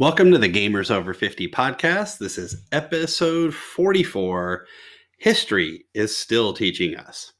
[0.00, 2.16] Welcome to the Gamers Over 50 podcast.
[2.16, 4.64] This is episode 44
[5.18, 7.34] History is Still Teaching Us.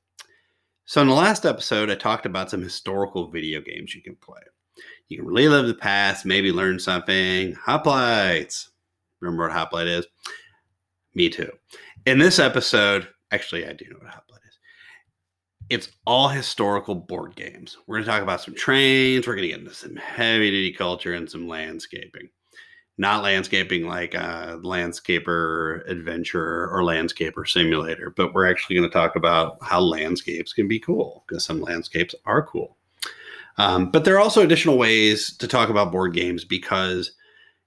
[0.85, 4.43] So, in the last episode, I talked about some historical video games you can play.
[5.09, 7.55] You can relive the past, maybe learn something.
[7.55, 8.69] Hoplites.
[9.21, 10.07] Remember what Hoplite is?
[11.15, 11.51] Me too.
[12.05, 14.59] In this episode, actually, I do know what Hoplite is.
[15.71, 17.79] It's all historical board games.
[17.87, 19.27] We're going to talk about some trains.
[19.27, 22.29] We're going to get into some heavy duty culture and some landscaping
[23.01, 29.17] not landscaping like a landscaper adventure or landscaper simulator, but we're actually going to talk
[29.17, 32.77] about how landscapes can be cool because some landscapes are cool.
[33.57, 37.13] Um, but there are also additional ways to talk about board games because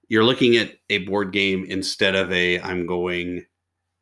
[0.06, 3.44] you're looking at a board game instead of a I'm going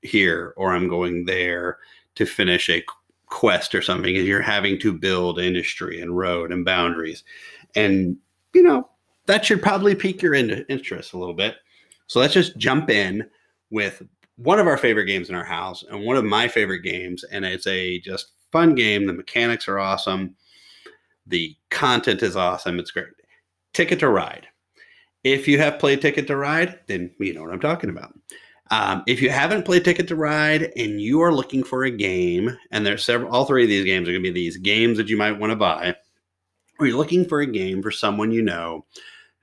[0.03, 1.79] here or I'm going there
[2.17, 2.85] to finish a
[3.25, 7.25] quest or something, and you're having to build industry and road and boundaries.
[7.75, 8.19] And,
[8.53, 8.91] you know,
[9.27, 11.57] that should probably pique your interest a little bit.
[12.07, 13.29] So let's just jump in
[13.71, 14.03] with
[14.37, 17.25] one of our favorite games in our house and one of my favorite games.
[17.25, 19.07] And it's a just fun game.
[19.07, 20.35] The mechanics are awesome.
[21.27, 22.79] The content is awesome.
[22.79, 23.07] It's great.
[23.73, 24.47] Ticket to Ride.
[25.25, 28.13] If you have played Ticket to Ride, then you know what I'm talking about.
[28.71, 32.57] Um, if you haven't played Ticket to Ride and you are looking for a game,
[32.71, 35.09] and there's several, all three of these games are going to be these games that
[35.09, 35.95] you might want to buy,
[36.83, 38.85] or you're looking for a game for someone you know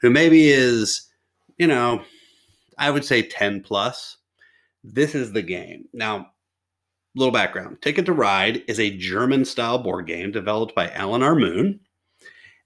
[0.02, 1.08] who maybe is,
[1.58, 2.02] you know,
[2.78, 4.18] I would say 10 plus,
[4.84, 5.86] this is the game.
[5.94, 6.32] Now,
[7.16, 11.36] little background Ticket to Ride is a German style board game developed by Alan R.
[11.36, 11.80] Moon.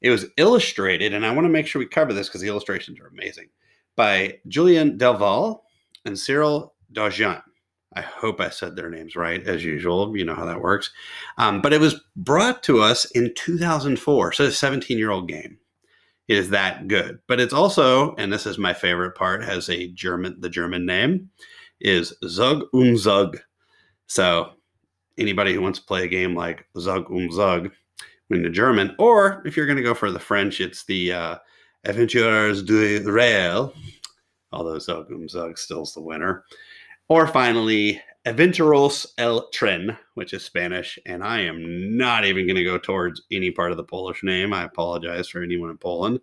[0.02, 3.00] It was illustrated, and I want to make sure we cover this because the illustrations
[3.00, 3.48] are amazing,
[3.96, 5.62] by Julien Delval
[6.06, 7.42] and Cyril Dargent.
[7.96, 10.16] I hope I said their names right, as usual.
[10.18, 10.92] You know how that works.
[11.38, 15.58] Um, but it was brought to us in 2004, so a 17 year old game
[16.28, 17.20] is that good.
[17.28, 21.30] But it's also, and this is my favorite part, has a German, the German name
[21.82, 23.38] is Zug um Zug.
[24.08, 24.52] So
[25.18, 27.72] anybody who wants to play a game like Zug um Zug
[28.30, 31.36] in the German, or if you're going to go for the French, it's the uh,
[31.86, 33.74] Aventures du Rail,
[34.52, 36.46] although Zug um Zug still's the winner.
[37.10, 42.64] Or finally, Aventuros el Tren, which is Spanish, and I am not even going to
[42.64, 44.54] go towards any part of the Polish name.
[44.54, 46.20] I apologize for anyone in Poland.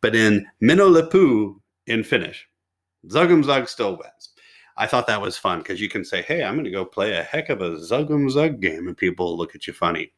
[0.00, 2.48] But in Minolepu in Finnish,
[3.06, 4.30] Zugum Zug still wins.
[4.76, 7.16] I thought that was fun because you can say, hey, I'm going to go play
[7.16, 10.12] a heck of a Zugum Zug game, and people look at you funny,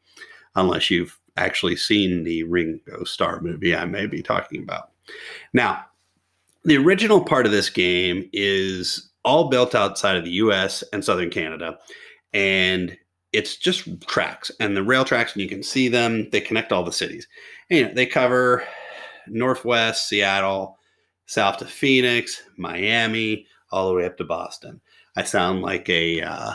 [0.55, 4.91] unless you've actually seen the Ringo Starr movie I may be talking about.
[5.53, 5.85] Now,
[6.65, 11.29] the original part of this game is all built outside of the US and southern
[11.29, 11.77] Canada.
[12.33, 12.97] And
[13.31, 16.29] it's just tracks and the rail tracks, and you can see them.
[16.31, 17.27] They connect all the cities.
[17.69, 18.63] And, you know, they cover
[19.27, 20.77] Northwest, Seattle,
[21.27, 24.81] south to Phoenix, Miami, all the way up to Boston.
[25.15, 26.53] I sound like a, uh,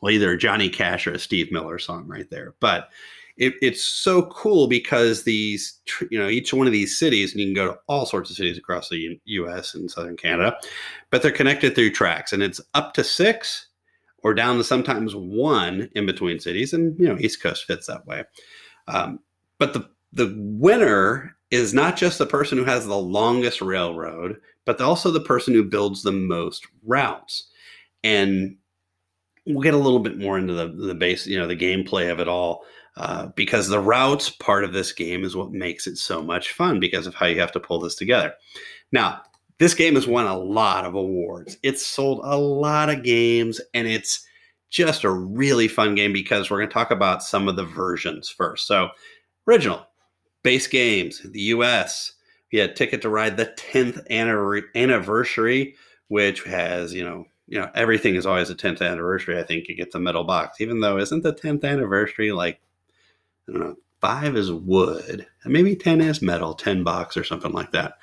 [0.00, 2.54] well, either a Johnny Cash or a Steve Miller song right there.
[2.60, 2.88] But
[3.38, 7.46] it, it's so cool because these, you know, each one of these cities, and you
[7.46, 9.74] can go to all sorts of cities across the U.S.
[9.74, 10.56] and southern Canada,
[11.10, 13.68] but they're connected through tracks, and it's up to six
[14.24, 18.06] or down to sometimes one in between cities, and you know, East Coast fits that
[18.06, 18.24] way.
[18.88, 19.20] Um,
[19.58, 24.80] but the the winner is not just the person who has the longest railroad, but
[24.80, 27.48] also the person who builds the most routes.
[28.02, 28.56] And
[29.46, 32.18] we'll get a little bit more into the the base, you know, the gameplay of
[32.18, 32.64] it all
[32.98, 36.80] uh, because the routes part of this game is what makes it so much fun
[36.80, 38.34] because of how you have to pull this together.
[38.90, 39.22] Now,
[39.58, 41.56] this game has won a lot of awards.
[41.62, 44.26] It's sold a lot of games, and it's
[44.70, 48.28] just a really fun game because we're going to talk about some of the versions
[48.28, 48.66] first.
[48.66, 48.88] So,
[49.46, 49.86] original
[50.42, 52.12] base games, the US.
[52.52, 54.10] We had Ticket to Ride the 10th
[54.74, 55.76] anniversary,
[56.08, 59.38] which has, you know, you know, everything is always a 10th anniversary.
[59.38, 62.60] I think you get the metal box, even though isn't the 10th anniversary like
[63.48, 67.52] I don't know, five is wood, and maybe 10 is metal, 10 box or something
[67.52, 67.94] like that.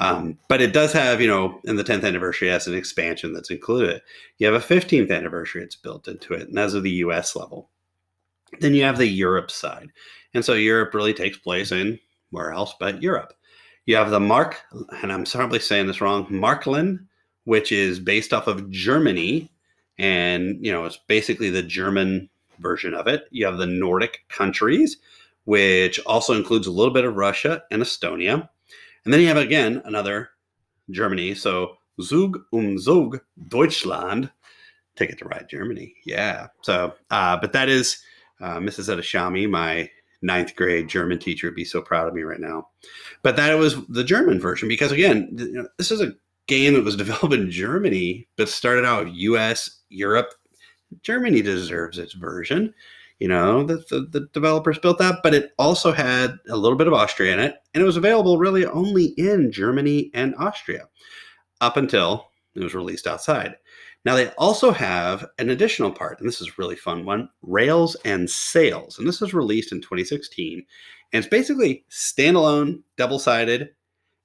[0.00, 3.50] Um, but it does have, you know, in the 10th anniversary, has an expansion that's
[3.50, 4.02] included.
[4.38, 7.68] You have a 15th anniversary, it's built into it, and that's at the US level.
[8.60, 9.92] Then you have the Europe side.
[10.34, 11.98] And so Europe really takes place in
[12.30, 13.34] where else but Europe.
[13.86, 14.60] You have the Mark,
[15.02, 17.06] and I'm probably saying this wrong, Märklin,
[17.44, 19.50] which is based off of Germany.
[19.98, 22.28] And, you know, it's basically the German
[22.62, 23.24] version of it.
[23.30, 24.96] You have the Nordic countries,
[25.44, 28.48] which also includes a little bit of Russia and Estonia.
[29.04, 30.30] And then you have again another
[30.90, 31.34] Germany.
[31.34, 34.30] So Zug um Zug Deutschland.
[34.94, 35.94] Ticket to ride Germany.
[36.04, 36.48] Yeah.
[36.60, 38.02] So, uh, but that is
[38.42, 38.94] uh, Mrs.
[38.94, 39.88] Edashami, my
[40.20, 42.68] ninth grade German teacher would be so proud of me right now.
[43.22, 46.12] But that was the German version because again, you know, this is a
[46.46, 50.34] game that was developed in Germany, but started out U.S., Europe.
[51.02, 52.74] Germany deserves its version.
[53.18, 56.88] You know, the, the, the developers built that, but it also had a little bit
[56.88, 60.88] of Austria in it, and it was available really only in Germany and Austria
[61.60, 63.54] up until it was released outside.
[64.04, 67.94] Now they also have an additional part, and this is a really fun one: Rails
[68.04, 70.64] and Sails, and this was released in 2016,
[71.12, 73.70] and it's basically standalone, double-sided,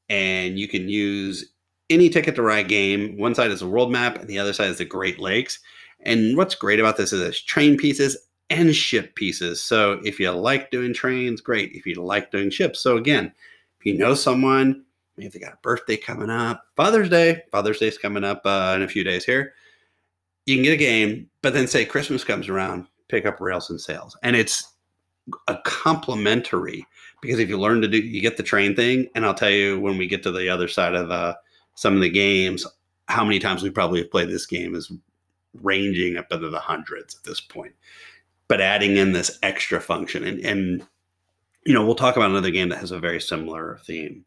[0.10, 1.54] and you can use
[1.90, 3.18] any Ticket to Ride game.
[3.18, 5.60] One side is a world map, and the other side is the Great Lakes.
[6.02, 8.18] And what's great about this is it's train pieces
[8.50, 9.62] and ship pieces.
[9.62, 11.72] So if you like doing trains, great.
[11.74, 13.34] If you like doing ships, so again,
[13.80, 14.86] if you know someone,
[15.18, 18.84] maybe they got a birthday coming up, Father's Day, Father's Day's coming up uh, in
[18.84, 19.54] a few days here
[20.48, 23.80] you can get a game, but then say Christmas comes around, pick up Rails and
[23.80, 24.18] Sails.
[24.24, 24.74] And it's
[25.50, 26.88] a complementary
[27.22, 29.10] because if you learn to do, you get the train thing.
[29.14, 31.38] And I'll tell you when we get to the other side of the,
[31.76, 32.66] some of the games,
[33.10, 34.90] how many times we probably have played this game is
[35.54, 37.74] ranging up into the hundreds at this point.
[38.48, 40.88] But adding in this extra function and, and
[41.68, 44.24] you know, we'll talk about another game that has a very similar theme.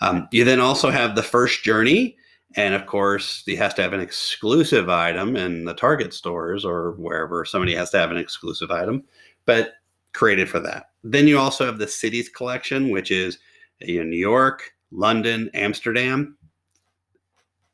[0.00, 2.16] Um, you then also have the first journey,
[2.56, 6.92] and of course, he has to have an exclusive item in the Target stores or
[6.92, 9.04] wherever somebody has to have an exclusive item,
[9.46, 9.74] but
[10.12, 10.86] created for that.
[11.04, 13.38] Then you also have the cities collection, which is
[13.80, 16.36] in New York, London, Amsterdam.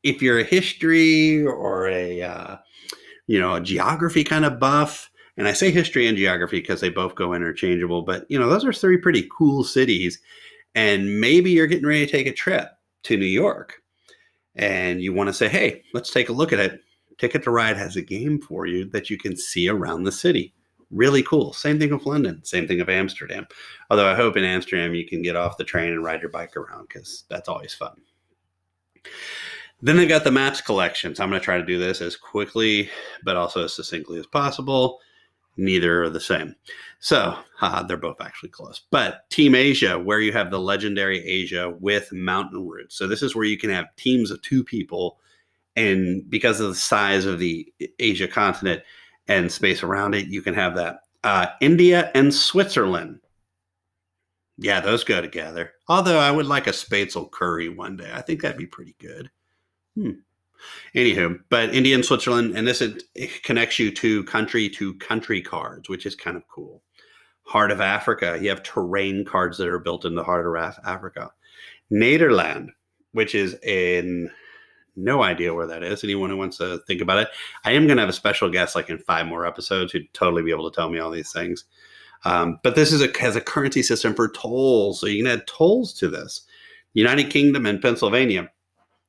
[0.03, 2.57] If you're a history or a uh,
[3.27, 6.89] you know a geography kind of buff, and I say history and geography because they
[6.89, 10.19] both go interchangeable, but you know those are three pretty cool cities,
[10.75, 12.69] and maybe you're getting ready to take a trip
[13.03, 13.81] to New York
[14.59, 16.81] and you want to say, hey, let's take a look at it.
[17.17, 20.53] Ticket to Ride has a game for you that you can see around the city.
[20.91, 21.53] Really cool.
[21.53, 22.43] Same thing with London.
[22.43, 23.47] Same thing of Amsterdam.
[23.89, 26.57] Although I hope in Amsterdam you can get off the train and ride your bike
[26.57, 28.01] around because that's always fun.
[29.81, 31.15] Then they've got the maps collection.
[31.15, 32.89] So I'm going to try to do this as quickly
[33.23, 34.99] but also as succinctly as possible
[35.59, 36.55] neither are the same.
[36.99, 38.81] So haha, they're both actually close.
[38.89, 42.95] But Team Asia, where you have the legendary Asia with mountain routes.
[42.95, 45.19] So this is where you can have teams of two people.
[45.75, 48.81] And because of the size of the Asia continent
[49.27, 51.01] and space around it, you can have that.
[51.23, 53.19] Uh, India and Switzerland.
[54.57, 55.71] Yeah, those go together.
[55.87, 58.09] Although I would like a Spätzle curry one day.
[58.13, 59.29] I think that'd be pretty good.
[59.99, 60.11] Hmm.
[60.95, 63.03] Anywho, but India and Switzerland, and this it,
[63.43, 66.81] connects you to country to country cards, which is kind of cool.
[67.43, 71.31] Heart of Africa, you have terrain cards that are built in the heart of Africa.
[71.91, 72.69] Nederland,
[73.13, 74.29] which is in
[74.95, 76.03] no idea where that is.
[76.03, 77.29] Anyone who wants to think about it,
[77.65, 80.43] I am going to have a special guest like in five more episodes who'd totally
[80.43, 81.65] be able to tell me all these things.
[82.25, 85.47] Um, but this is a has a currency system for tolls, so you can add
[85.47, 86.41] tolls to this.
[86.93, 88.49] United Kingdom and Pennsylvania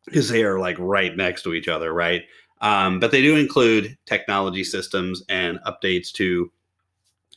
[0.06, 2.22] because they are like right next to each other, right?
[2.60, 6.50] Um, but they do include technology systems and updates to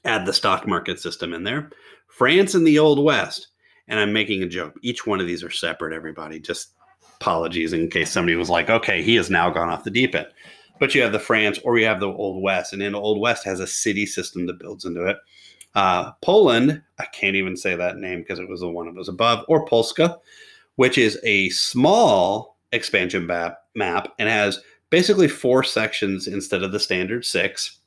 [0.06, 1.72] add the stock market system in there.
[2.08, 3.48] France and the Old West,
[3.88, 4.74] and I'm making a joke.
[4.82, 6.40] Each one of these are separate, everybody.
[6.40, 6.74] Just
[7.20, 10.28] apologies in case somebody was like, okay, he has now gone off the deep end.
[10.80, 13.20] But you have the France or you have the Old West, and then the Old
[13.22, 15.18] West has a city system that builds into it.
[15.76, 19.10] Uh, Poland, I can't even say that name because it was the one that was
[19.10, 20.18] above, or Polska,
[20.76, 26.80] which is a small expansion map, map and has basically four sections instead of the
[26.80, 27.80] standard six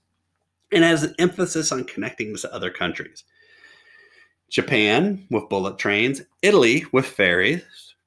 [0.73, 3.25] and has an emphasis on connecting to other countries.
[4.49, 7.63] Japan with bullet trains, Italy with ferries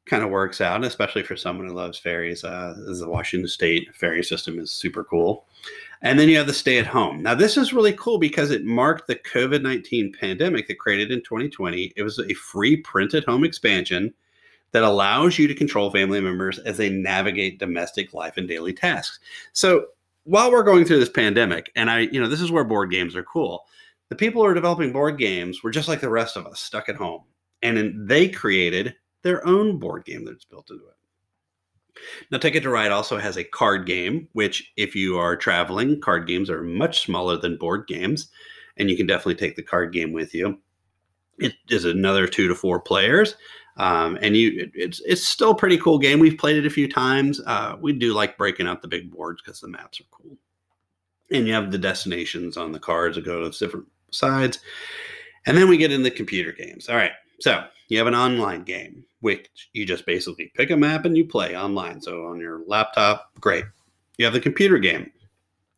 [0.10, 2.44] kind of works out, especially for someone who loves ferries.
[2.44, 5.46] Uh, the Washington State ferry system is super cool.
[6.02, 7.22] And then you have the stay at home.
[7.22, 11.22] Now, this is really cool because it marked the COVID 19 pandemic that created in
[11.22, 11.94] 2020.
[11.96, 14.14] It was a free printed home expansion
[14.72, 19.20] that allows you to control family members as they navigate domestic life and daily tasks.
[19.54, 19.88] So
[20.24, 23.16] while we're going through this pandemic, and I, you know, this is where board games
[23.16, 23.66] are cool.
[24.10, 26.90] The people who are developing board games were just like the rest of us, stuck
[26.90, 27.24] at home.
[27.62, 30.94] And they created their own board game that's built into it.
[32.32, 36.28] Now, Ticket to Ride also has a card game, which, if you are traveling, card
[36.28, 38.30] games are much smaller than board games,
[38.78, 40.60] and you can definitely take the card game with you.
[41.40, 43.36] It is another two to four players,
[43.80, 46.20] um, and you, it, it's it's still a pretty cool game.
[46.20, 47.42] We've played it a few times.
[47.46, 50.38] Uh, we do like breaking out the big boards because the maps are cool.
[51.32, 54.60] And you have the destinations on the cards that go to different sides.
[55.46, 56.90] And then we get into computer games.
[56.90, 57.14] All right.
[57.40, 61.26] So you have an online game, which you just basically pick a map and you
[61.26, 62.02] play online.
[62.02, 63.64] So on your laptop, great.
[64.18, 65.10] You have the computer game.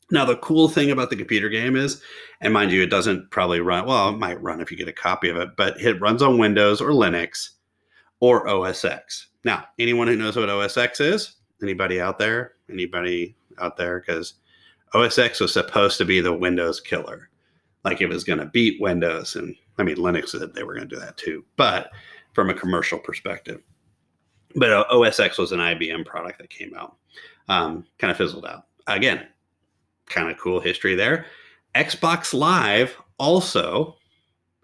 [0.10, 2.01] Now, the cool thing about the computer game is,
[2.41, 4.93] and mind you, it doesn't probably run, well, it might run if you get a
[4.93, 7.51] copy of it, but it runs on Windows or Linux
[8.22, 9.28] or OS X.
[9.44, 12.54] Now, anyone who knows what OS X is, anybody out there?
[12.70, 14.00] Anybody out there?
[14.00, 14.36] Because
[14.94, 17.30] OS X was supposed to be the Windows killer.
[17.84, 19.36] Like it was going to beat Windows.
[19.36, 21.92] And I mean, Linux said they were going to do that too, but
[22.34, 23.62] from a commercial perspective.
[24.56, 26.96] But uh, OS X was an IBM product that came out,
[27.50, 28.68] um, kind of fizzled out.
[28.88, 29.28] Again,
[30.08, 31.25] kind of cool history there.
[31.74, 33.96] Xbox Live also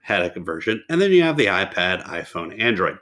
[0.02, 2.98] had a conversion, and then you have the iPad, iPhone, Android.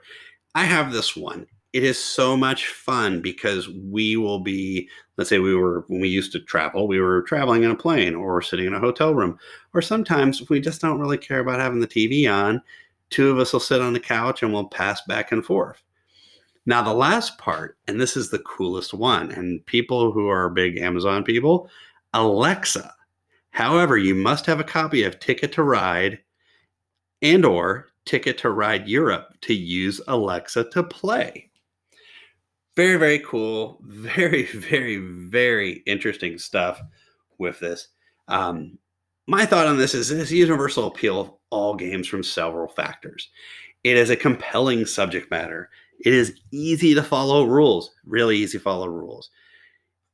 [0.56, 1.46] I have this one.
[1.74, 6.08] It is so much fun because we will be, let's say we were, when we
[6.08, 9.38] used to travel, we were traveling in a plane or sitting in a hotel room,
[9.74, 12.62] or sometimes if we just don't really care about having the TV on.
[13.10, 15.82] Two of us will sit on the couch and we'll pass back and forth.
[16.64, 20.78] Now, the last part, and this is the coolest one, and people who are big
[20.78, 21.68] Amazon people,
[22.14, 22.94] Alexa.
[23.50, 26.18] However, you must have a copy of Ticket to Ride
[27.20, 31.50] and or Ticket to Ride Europe to use Alexa to play.
[32.76, 33.80] Very, very cool.
[33.84, 36.80] Very, very, very interesting stuff
[37.38, 37.88] with this.
[38.28, 38.78] Um,
[39.26, 43.30] my thought on this is this universal appeal of all games from several factors.
[43.82, 45.70] It is a compelling subject matter.
[46.04, 49.30] It is easy to follow rules, really easy to follow rules.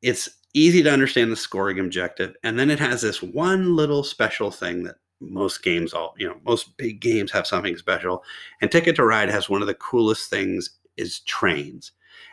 [0.01, 2.35] It's easy to understand the scoring objective.
[2.43, 4.97] And then it has this one little special thing that
[5.31, 8.25] most games all, you know, most big games have something special.
[8.61, 11.93] And Ticket to Ride has one of the coolest things is trains.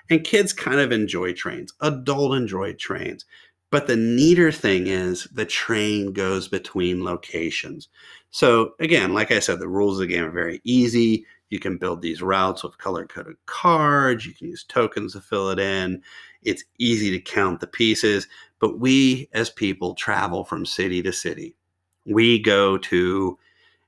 [0.10, 1.74] And kids kind of enjoy trains.
[1.82, 3.26] Adult enjoy trains.
[3.72, 7.88] But the neater thing is the train goes between locations.
[8.32, 11.26] So again, like I said, the rules of the game are very easy.
[11.50, 14.26] You can build these routes with color coded cards.
[14.26, 16.02] You can use tokens to fill it in.
[16.42, 18.28] It's easy to count the pieces,
[18.60, 21.56] but we as people travel from city to city.
[22.06, 23.38] We go to,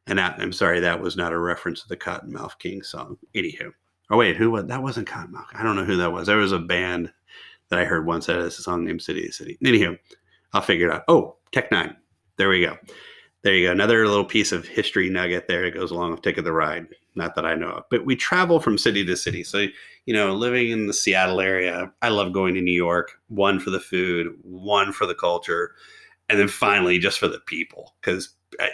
[0.08, 3.18] and I'm sorry, that was not a reference to the Kottonmouth King song.
[3.34, 3.72] Anywho,
[4.10, 4.84] oh wait, who was that?
[4.84, 5.48] Wasn't Kottonmouth?
[5.54, 6.28] I don't know who that was.
[6.28, 7.12] There was a band
[7.70, 9.58] that I heard once that has a song named City to City.
[9.64, 9.98] Anywho,
[10.54, 11.04] I'll figure it out.
[11.08, 11.96] Oh, Tech N9ne.
[12.38, 12.78] There we go.
[13.44, 13.72] There you go.
[13.72, 16.88] Another little piece of history nugget there that goes along with Ticket to Ride.
[17.16, 19.44] Not that I know of, but we travel from city to city.
[19.44, 19.66] So,
[20.06, 23.70] you know, living in the Seattle area, I love going to New York, one for
[23.70, 25.74] the food, one for the culture,
[26.32, 27.94] and then finally just for the people.
[28.02, 28.30] Because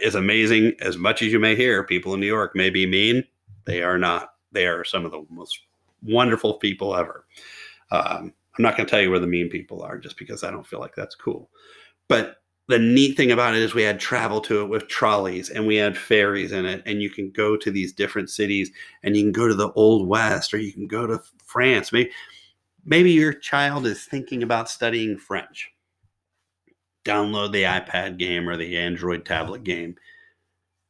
[0.05, 3.23] as amazing as much as you may hear, people in New York may be mean,
[3.65, 4.29] they are not.
[4.51, 5.59] They are some of the most
[6.01, 7.25] wonderful people ever.
[7.91, 10.51] Um, I'm not going to tell you where the mean people are just because I
[10.51, 11.49] don't feel like that's cool.
[12.07, 12.37] But
[12.67, 15.75] the neat thing about it is we had travel to it with trolleys and we
[15.75, 18.71] had ferries in it and you can go to these different cities
[19.03, 22.11] and you can go to the old west or you can go to france maybe
[22.83, 25.71] maybe your child is thinking about studying french
[27.07, 29.95] download the ipad game or the android tablet game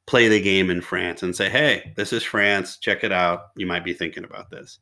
[0.06, 3.66] play the game in france and say hey this is france check it out you
[3.66, 4.80] might be thinking about this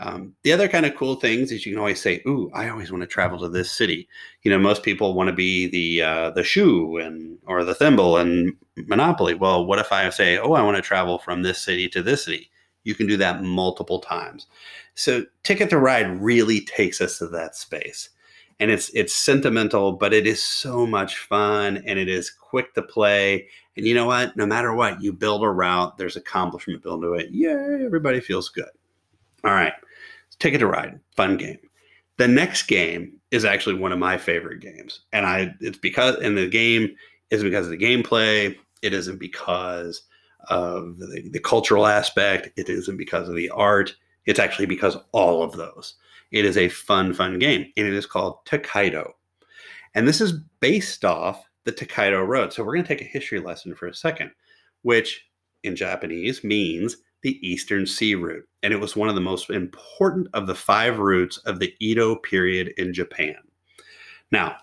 [0.00, 2.92] um, the other kind of cool things is you can always say, "Ooh, I always
[2.92, 4.08] want to travel to this city."
[4.42, 8.16] You know, most people want to be the uh, the shoe and or the thimble
[8.16, 9.34] and Monopoly.
[9.34, 12.24] Well, what if I say, "Oh, I want to travel from this city to this
[12.24, 12.50] city"?
[12.84, 14.46] You can do that multiple times.
[14.94, 18.10] So, Ticket to Ride really takes us to that space,
[18.60, 22.82] and it's it's sentimental, but it is so much fun and it is quick to
[22.82, 23.48] play.
[23.76, 24.36] And you know what?
[24.36, 25.96] No matter what, you build a route.
[25.96, 27.30] There's accomplishment built into it.
[27.30, 27.84] Yay!
[27.84, 28.70] Everybody feels good.
[29.44, 29.72] All right.
[30.38, 31.58] Ticket to Ride, fun game.
[32.16, 36.36] The next game is actually one of my favorite games, and I it's because and
[36.36, 36.94] the game
[37.30, 38.56] is because of the gameplay.
[38.82, 40.02] It isn't because
[40.48, 42.50] of the, the cultural aspect.
[42.56, 43.94] It isn't because of the art.
[44.26, 45.94] It's actually because all of those.
[46.30, 49.14] It is a fun, fun game, and it is called Tokaido.
[49.94, 52.52] And this is based off the Tokaido Road.
[52.52, 54.30] So we're going to take a history lesson for a second,
[54.82, 55.26] which
[55.64, 60.28] in Japanese means the Eastern Sea Route, and it was one of the most important
[60.34, 63.36] of the five routes of the Edo period in Japan.
[64.30, 64.56] Now,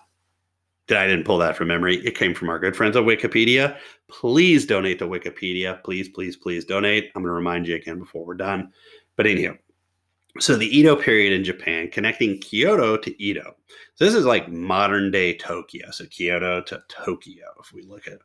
[0.88, 1.96] I didn't pull that from memory.
[2.06, 3.76] It came from our good friends at Wikipedia.
[4.08, 5.82] Please donate to Wikipedia.
[5.82, 7.10] Please, please, please donate.
[7.14, 8.72] I'm going to remind you again before we're done.
[9.16, 9.54] But anyhow,
[10.40, 13.56] so the Edo period in Japan, connecting Kyoto to Edo.
[13.94, 15.90] So this is like modern day Tokyo.
[15.90, 18.20] So Kyoto to Tokyo, if we look at it.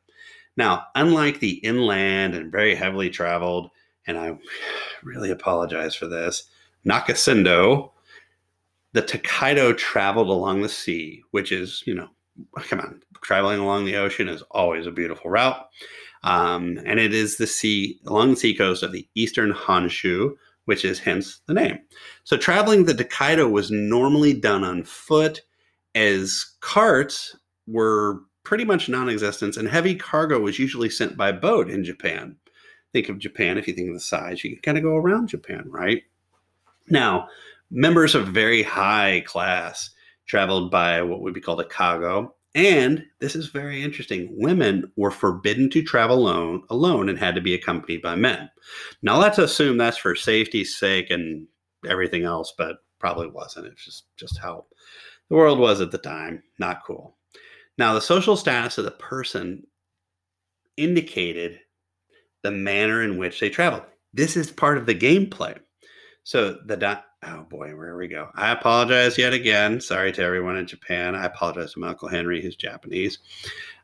[0.58, 3.72] Now, unlike the inland and very heavily traveled
[4.08, 4.38] and I
[5.04, 6.44] really apologize for this.
[6.86, 7.92] Nakasendo,
[8.94, 12.10] the Tokaido traveled along the sea, which is, you know,
[12.64, 15.68] come on, traveling along the ocean is always a beautiful route.
[16.24, 20.34] Um, and it is the sea along the seacoast of the eastern Honshu,
[20.66, 21.80] which is hence the name.
[22.24, 25.42] So traveling the Tokaido was normally done on foot,
[25.96, 27.36] as carts
[27.68, 32.36] were pretty much non existent, and heavy cargo was usually sent by boat in Japan.
[32.94, 35.30] Think of Japan, if you think of the size, you can kind of go around
[35.30, 36.04] Japan, right?
[36.90, 37.30] Now,
[37.70, 39.92] members of very high class
[40.26, 42.34] traveled by what would be called a kago.
[42.54, 44.30] And this is very interesting.
[44.38, 48.50] Women were forbidden to travel alone, alone and had to be accompanied by men.
[49.02, 51.48] Now let's assume that's for safety's sake and
[51.88, 53.68] everything else, but probably wasn't.
[53.68, 54.66] It's just just how
[55.30, 56.44] the world was at the time.
[56.60, 57.18] Not cool.
[57.78, 59.64] Now, the social status of the person
[60.78, 61.60] indicated
[62.44, 63.84] the manner in which they traveled.
[64.14, 65.58] This is part of the gameplay.
[66.24, 68.30] So the oh boy, where we go.
[68.36, 69.80] I apologize yet again.
[69.82, 71.16] Sorry to everyone in Japan.
[71.16, 73.20] I apologize to my uncle Henry, who's Japanese.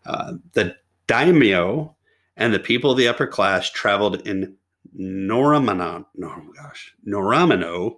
[0.06, 0.76] Uh, the
[1.08, 1.96] daimyo
[2.38, 4.56] and the people of the upper class traveled in
[4.98, 6.06] Noramano.
[6.16, 7.98] No, gosh, Noramano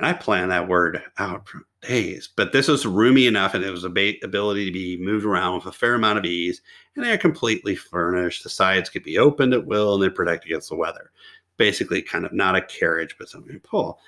[0.00, 2.30] and I planned that word out for days.
[2.34, 5.56] But this was roomy enough and it was a ba- ability to be moved around
[5.56, 6.62] with a fair amount of ease.
[6.96, 8.42] And they are completely furnished.
[8.42, 11.10] The sides could be opened at will and they protect against the weather.
[11.58, 13.98] Basically, kind of not a carriage, but something to pull.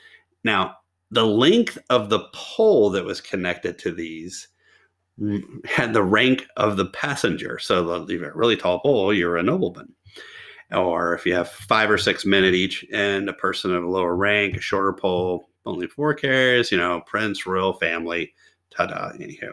[0.45, 0.77] Now,
[1.11, 4.49] the length of the pole that was connected to these
[5.65, 7.59] had the rank of the passenger.
[7.59, 9.95] So, if you have a really tall pole, you're a nobleman
[10.75, 13.89] or if you have five or six men at each and a person of a
[13.89, 18.33] lower rank, a shorter pole, only four carriers, you know, prince, royal family,
[18.71, 19.53] ta-da, anywho.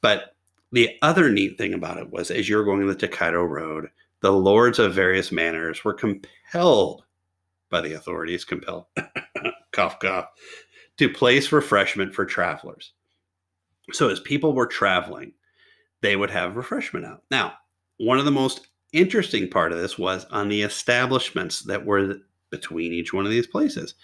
[0.00, 0.34] But
[0.72, 3.88] the other neat thing about it was as you were going the Tokaido Road,
[4.20, 7.04] the lords of various manors were compelled
[7.70, 8.86] by the authorities, compelled,
[9.72, 10.26] cough, cough,
[10.98, 12.92] to place refreshment for travelers.
[13.92, 15.32] So as people were traveling,
[16.00, 17.22] they would have refreshment out.
[17.30, 17.54] Now,
[17.98, 22.16] one of the most interesting part of this was on the establishments that were
[22.50, 23.94] between each one of these places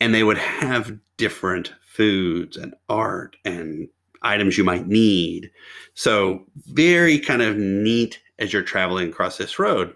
[0.00, 3.88] and they would have different foods and art and
[4.22, 5.50] items you might need.
[5.94, 9.92] So, very kind of neat as you're traveling across this road.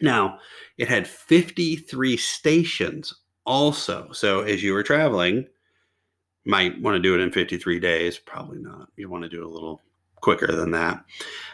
[0.00, 0.38] Now,
[0.78, 4.10] it had 53 stations also.
[4.12, 5.46] So, as you were traveling,
[6.44, 8.88] might want to do it in 53 days, probably not.
[8.96, 9.82] You want to do it a little
[10.26, 11.04] quicker than that.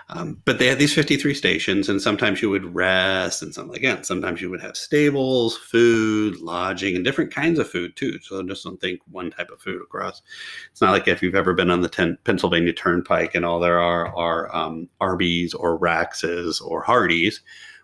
[0.08, 4.04] Um, but they had these 53 stations, and sometimes you would rest, and something again,
[4.04, 8.18] sometimes you would have stables, food, lodging, and different kinds of food too.
[8.20, 10.22] So just don't think one type of food across.
[10.70, 13.80] It's not like if you've ever been on the ten, Pennsylvania Turnpike and all there
[13.80, 17.40] are are um, Arby's or Rax's or Hardee's,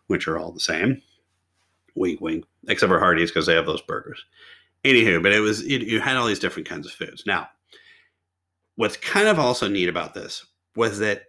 [0.08, 1.00] which are all the same.
[1.94, 2.44] Wink, wink.
[2.68, 4.22] Except for Hardee's because they have those burgers.
[4.84, 7.24] Anywho, but it was it, you had all these different kinds of foods.
[7.26, 7.48] Now,
[8.76, 11.24] what's kind of also neat about this was that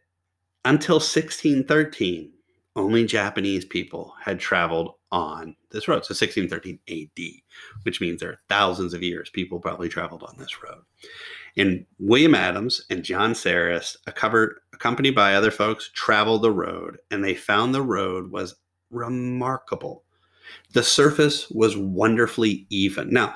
[0.65, 2.31] until 1613,
[2.75, 6.05] only Japanese people had traveled on this road.
[6.05, 7.23] So 1613 AD,
[7.83, 10.83] which means there are thousands of years people probably traveled on this road.
[11.57, 17.33] And William Adams and John Saris, accompanied by other folks, traveled the road and they
[17.33, 18.55] found the road was
[18.91, 20.03] remarkable.
[20.73, 23.11] The surface was wonderfully even.
[23.11, 23.35] Now,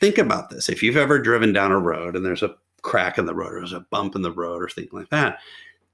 [0.00, 0.68] think about this.
[0.68, 3.60] If you've ever driven down a road and there's a crack in the road or
[3.60, 5.38] there's a bump in the road or something like that.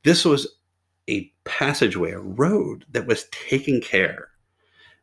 [0.02, 0.56] This was
[1.08, 4.30] a passageway, a road that was taken care,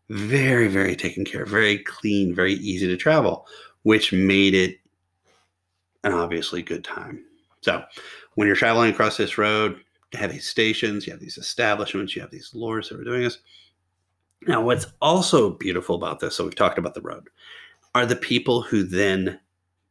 [0.09, 3.47] very, very taken care, very clean, very easy to travel,
[3.83, 4.79] which made it
[6.03, 7.23] an obviously good time.
[7.61, 7.83] So
[8.35, 9.79] when you're traveling across this road,
[10.13, 13.23] you have these stations, you have these establishments, you have these lords that are doing
[13.23, 13.39] this.
[14.47, 17.29] Now, what's also beautiful about this, so we've talked about the road,
[17.95, 19.39] are the people who then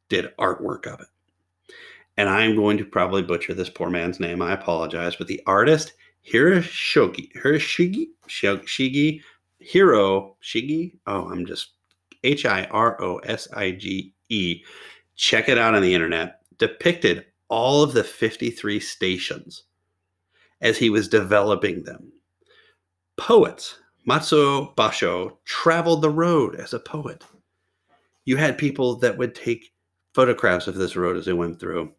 [0.09, 1.09] did artwork of it
[2.17, 4.41] and I'm going to probably butcher this poor man's name.
[4.41, 5.95] I apologize, but the artist
[6.31, 9.21] Hiroshogi Hiroshigi Shigi
[9.59, 10.97] Hiro Shigi.
[11.07, 11.73] Oh, I'm just
[12.23, 14.63] H I R O S I G E.
[15.17, 16.41] Check it out on the internet.
[16.59, 19.65] Depicted all of the 53 stations
[20.61, 22.13] as he was developing them.
[23.17, 27.25] Poets, Matsuo Basho traveled the road as a poet.
[28.25, 29.73] You had people that would take
[30.13, 31.93] photographs of this road as they went through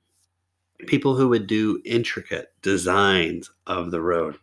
[0.88, 4.38] people who would do intricate designs of the road.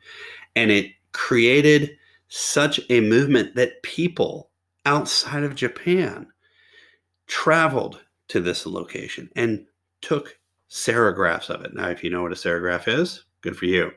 [0.57, 1.97] And it created
[2.29, 4.51] such a movement that people
[4.87, 6.27] outside of Japan
[7.27, 9.67] traveled to this location and
[10.01, 10.39] took
[10.71, 11.75] serigraphs of it.
[11.75, 13.93] Now, if you know what a serigraph is, good for you.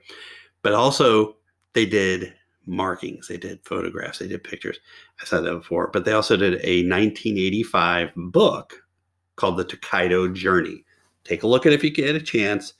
[0.61, 1.37] But also,
[1.73, 2.33] they did
[2.67, 4.79] markings, they did photographs, they did pictures.
[5.21, 8.83] I said that before, but they also did a 1985 book
[9.35, 10.83] called The Tokaido Journey.
[11.23, 12.73] Take a look at it if you get a chance.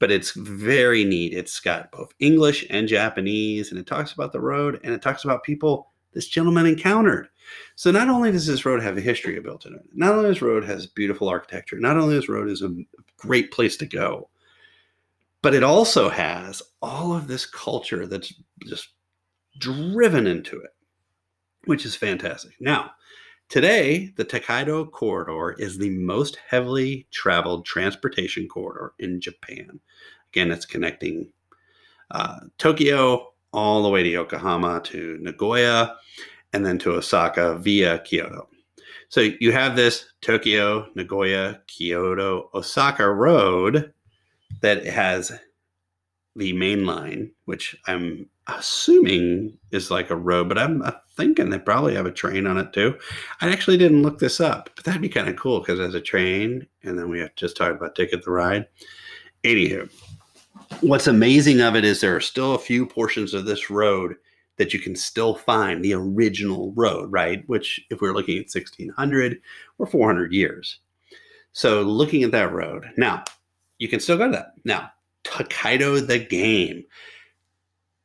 [0.00, 1.34] But it's very neat.
[1.34, 5.24] It's got both English and Japanese, and it talks about the road and it talks
[5.24, 7.28] about people this gentleman encountered.
[7.76, 10.42] So not only does this road have a history built in it, not only this
[10.42, 12.74] road has beautiful architecture, not only this road is a
[13.16, 14.28] great place to go,
[15.42, 18.34] but it also has all of this culture that's
[18.66, 18.90] just
[19.58, 20.70] driven into it,
[21.64, 22.54] which is fantastic.
[22.60, 22.92] Now,
[23.48, 29.80] today, the Tokaido corridor is the most heavily traveled transportation corridor in Japan.
[30.32, 31.32] Again, it's connecting
[32.10, 35.96] uh, Tokyo all the way to Yokohama to Nagoya
[36.52, 38.48] and then to Osaka via Kyoto.
[39.08, 43.92] So you have this Tokyo, Nagoya, Kyoto, Osaka road
[44.60, 45.32] that has
[46.38, 50.82] the main line, which I'm assuming is like a road, but I'm
[51.16, 52.96] thinking they probably have a train on it too.
[53.40, 56.00] I actually didn't look this up, but that'd be kind of cool because there's a
[56.00, 58.66] train, and then we have just talked about Ticket to Ride.
[59.42, 59.90] Anywho,
[60.80, 64.14] what's amazing of it is there are still a few portions of this road
[64.58, 67.42] that you can still find the original road, right?
[67.48, 69.40] Which, if we're looking at 1600
[69.78, 70.80] or 400 years.
[71.52, 73.24] So, looking at that road, now
[73.78, 74.52] you can still go to that.
[74.64, 74.92] Now,
[75.28, 76.84] Tokaido the game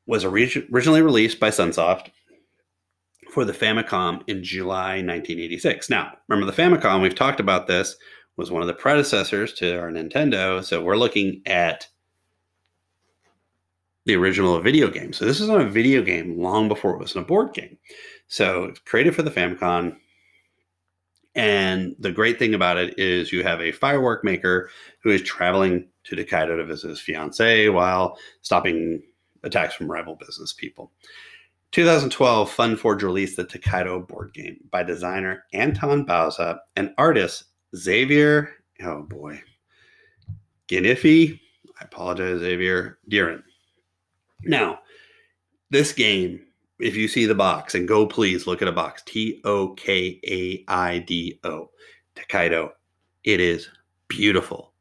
[0.06, 2.10] was originally released by Sunsoft
[3.32, 5.90] for the Famicom in July 1986.
[5.90, 7.96] Now, remember the Famicom, we've talked about this,
[8.36, 10.64] was one of the predecessors to our Nintendo.
[10.64, 11.88] So we're looking at
[14.06, 15.14] the original video game.
[15.14, 17.78] So this is on a video game long before it was a board game.
[18.28, 19.96] So it's created for the Famicom.
[21.36, 24.70] And the great thing about it is you have a firework maker
[25.04, 29.02] who is traveling to Tokaido to visit his fiance while stopping
[29.44, 30.92] attacks from rival business people.
[31.72, 38.52] 2012, FunForge released the Tokaido board game by designer Anton Bauza and artist Xavier,
[38.84, 39.42] oh boy,
[40.68, 41.39] Ginifi,
[41.80, 43.42] I apologize, Xavier Diran.
[44.44, 44.80] Now,
[45.72, 46.46] this game,
[46.80, 50.20] if you see the box, and go please look at a box T O K
[50.28, 51.72] A I D O,
[52.16, 52.74] Tokaido.
[53.24, 53.70] It is
[54.08, 54.74] beautiful.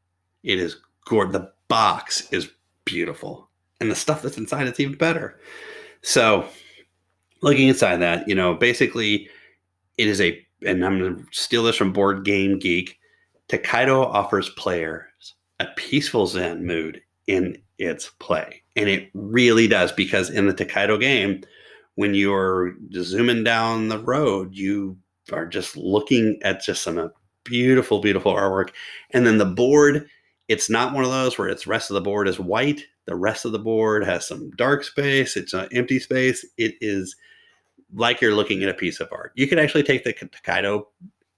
[0.43, 1.33] It is gorgeous.
[1.33, 2.49] The box is
[2.85, 3.49] beautiful.
[3.79, 5.39] And the stuff that's inside, it's even better.
[6.01, 6.47] So,
[7.41, 9.29] looking inside that, you know, basically,
[9.97, 12.97] it is a, and I'm going to steal this from Board Game Geek.
[13.47, 18.61] Tokaido offers players a peaceful Zen mood in its play.
[18.75, 21.43] And it really does because in the Tokaido game,
[21.95, 24.97] when you're zooming down the road, you
[25.31, 27.09] are just looking at just some uh,
[27.43, 28.71] beautiful, beautiful artwork.
[29.11, 30.09] And then the board,
[30.47, 32.81] it's not one of those where it's rest of the board is white.
[33.05, 35.35] The rest of the board has some dark space.
[35.37, 36.45] It's an empty space.
[36.57, 37.15] It is
[37.93, 39.31] like you're looking at a piece of art.
[39.35, 40.87] You could actually take the Tokaido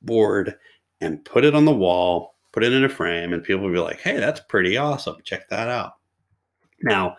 [0.01, 0.55] board
[1.01, 3.79] and put it on the wall, put it in a frame, and people will be
[3.79, 5.17] like, hey, that's pretty awesome.
[5.23, 5.93] Check that out.
[6.81, 7.17] Now,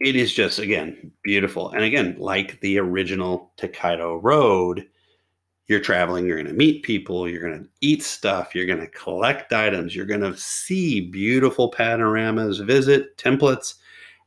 [0.00, 4.86] it is just again beautiful, and again, like the original Tokaido Road,
[5.66, 8.88] you're traveling, you're going to meet people, you're going to eat stuff, you're going to
[8.88, 13.74] collect items, you're going to see beautiful panoramas, visit templates,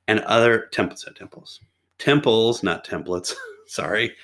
[0.07, 1.59] and other templates temples,
[1.99, 3.33] temples, not templates.
[3.67, 4.15] sorry,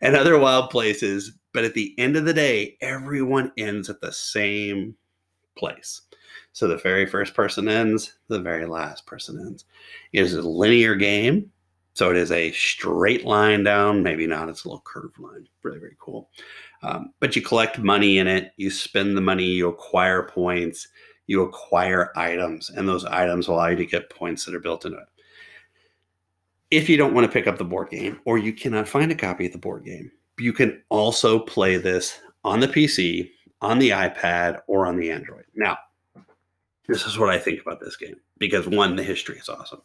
[0.00, 1.32] and other wild places.
[1.52, 4.94] But at the end of the day, everyone ends at the same
[5.56, 6.02] place.
[6.52, 9.64] So the very first person ends, the very last person ends.
[10.12, 11.50] It is a linear game.
[11.94, 15.46] So it is a straight line down, maybe not, it's a little curved line.
[15.62, 16.30] Really, very cool.
[16.82, 20.88] Um, but you collect money in it, you spend the money, you acquire points,
[21.26, 24.98] you acquire items, and those items allow you to get points that are built into
[24.98, 25.04] it.
[26.70, 29.16] If you don't want to pick up the board game or you cannot find a
[29.16, 33.90] copy of the board game, you can also play this on the PC, on the
[33.90, 35.44] iPad, or on the Android.
[35.54, 35.76] Now,
[36.88, 39.82] this is what I think about this game because one, the history is awesome.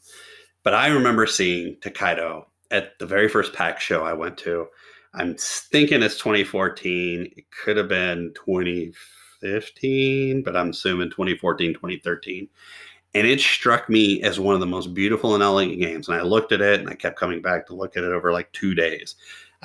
[0.65, 4.67] But I remember seeing Tokaido at the very first PAX show I went to.
[5.13, 7.31] I'm thinking it's 2014.
[7.37, 12.49] It could have been 2015, but I'm assuming 2014, 2013.
[13.13, 16.07] And it struck me as one of the most beautiful and elegant games.
[16.07, 18.33] And I looked at it and I kept coming back to look at it over
[18.33, 19.13] like two days.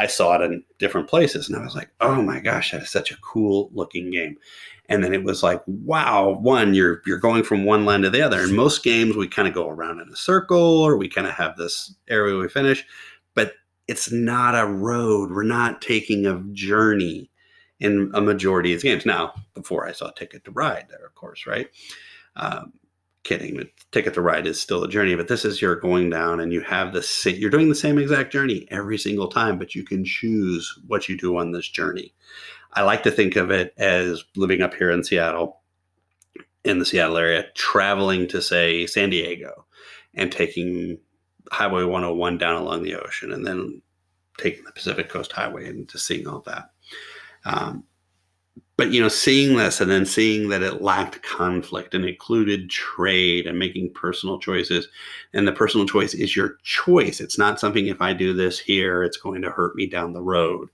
[0.01, 2.91] I saw it in different places and I was like, oh my gosh, that is
[2.91, 4.39] such a cool looking game.
[4.89, 8.23] And then it was like wow one you're you're going from one land to the
[8.23, 8.41] other.
[8.41, 11.35] In most games we kind of go around in a circle or we kind of
[11.35, 12.85] have this area we finish
[13.35, 13.53] but
[13.89, 15.33] it's not a road.
[15.33, 17.31] We're not taking a journey
[17.79, 19.05] in a majority of games.
[19.05, 21.69] Now before i saw ticket to ride there of course right?
[22.37, 22.73] Um,
[23.23, 26.41] kidding The ticket to ride is still a journey but this is you're going down
[26.41, 29.85] and you have this you're doing the same exact journey every single time but you
[29.85, 32.15] can choose what you do on this journey
[32.73, 35.61] I like to think of it as living up here in Seattle,
[36.65, 39.67] in the Seattle area, traveling to, say, San Diego
[40.15, 40.99] and taking
[41.51, 43.83] Highway 101 down along the ocean and then
[44.39, 46.71] taking the Pacific Coast Highway and just seeing all that.
[47.45, 47.85] Um,
[48.81, 53.47] but you know seeing this and then seeing that it lacked conflict and included trade
[53.47, 54.88] and making personal choices
[55.35, 57.21] and the personal choice is your choice.
[57.21, 60.23] It's not something if i do this here it's going to hurt me down the
[60.23, 60.71] road.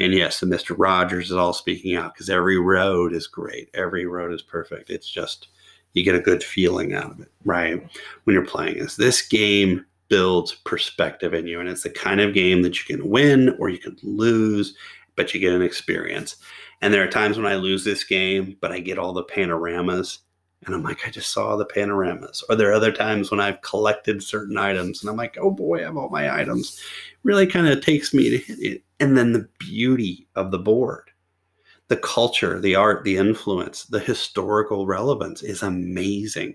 [0.00, 3.70] And yes the mr rogers is all speaking out because every road is great.
[3.72, 4.90] Every road is perfect.
[4.90, 5.46] It's just
[5.92, 7.80] you get a good feeling out of it right?
[8.24, 8.96] When you're playing this.
[8.96, 13.08] This game builds perspective in you and it's the kind of game that you can
[13.08, 14.74] win or you can lose
[15.14, 16.34] but you get an experience
[16.84, 20.18] and there are times when I lose this game, but I get all the panoramas.
[20.66, 22.44] And I'm like, I just saw the panoramas.
[22.50, 25.80] Or there are other times when I've collected certain items and I'm like, oh boy,
[25.80, 26.78] I have all my items.
[27.22, 28.82] Really kind of takes me to hit it.
[29.00, 31.10] And then the beauty of the board,
[31.88, 36.54] the culture, the art, the influence, the historical relevance is amazing.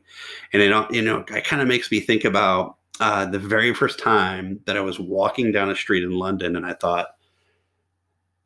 [0.54, 3.98] And it, you know, it kind of makes me think about uh, the very first
[3.98, 7.16] time that I was walking down a street in London and I thought,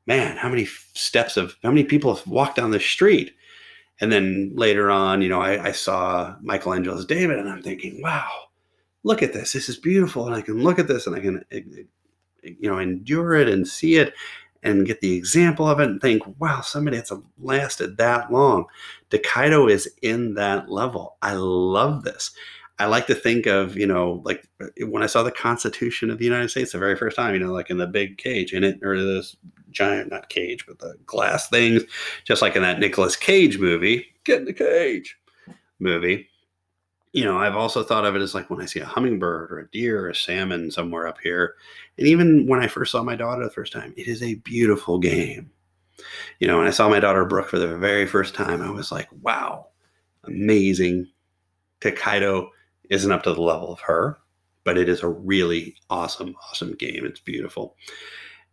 [0.05, 3.33] man, how many steps of how many people have walked down the street?
[4.01, 8.29] And then later on, you know, I, I, saw Michelangelo's David, and I'm thinking, wow,
[9.03, 9.53] look at this.
[9.53, 11.61] This is beautiful, and I can look at this, and I can, eh,
[12.43, 14.13] eh, you know, endure it and see it,
[14.63, 18.65] and get the example of it, and think, wow, somebody that's lasted that long.
[19.09, 21.17] Tokaido is in that level.
[21.21, 22.31] I love this.
[22.79, 26.17] I like to think of, you know, like uh, when I saw the Constitution of
[26.17, 28.63] the United States the very first time, you know, like in the big cage in
[28.63, 29.35] it, or this
[29.71, 31.83] giant, not cage, but the glass things,
[32.23, 35.17] just like in that Nicolas Cage movie, Get in the Cage
[35.79, 36.29] movie.
[37.11, 39.59] You know, I've also thought of it as like when I see a hummingbird or
[39.59, 41.55] a deer or a salmon somewhere up here.
[41.99, 44.97] And even when I first saw my daughter the first time, it is a beautiful
[44.97, 45.51] game.
[46.39, 48.91] You know, when I saw my daughter Brooke for the very first time, I was
[48.91, 49.67] like, wow,
[50.23, 51.07] amazing.
[51.81, 52.49] Tokaido
[52.93, 54.17] isn't up to the level of her,
[54.63, 57.05] but it is a really awesome, awesome game.
[57.05, 57.75] It's beautiful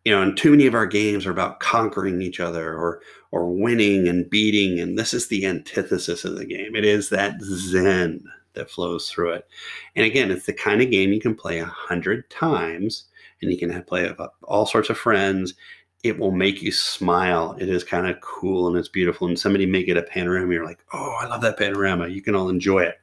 [0.05, 3.51] you know, and too many of our games are about conquering each other or or
[3.53, 6.75] winning and beating, and this is the antithesis of the game.
[6.75, 8.25] It is that zen
[8.55, 9.47] that flows through it.
[9.95, 13.05] And again, it's the kind of game you can play a hundred times,
[13.41, 15.55] and you can play with all sorts of friends.
[16.03, 17.55] It will make you smile.
[17.61, 19.29] It is kind of cool and it's beautiful.
[19.29, 20.51] And somebody make it a panorama.
[20.51, 22.09] You're like, oh, I love that panorama.
[22.09, 22.99] You can all enjoy it.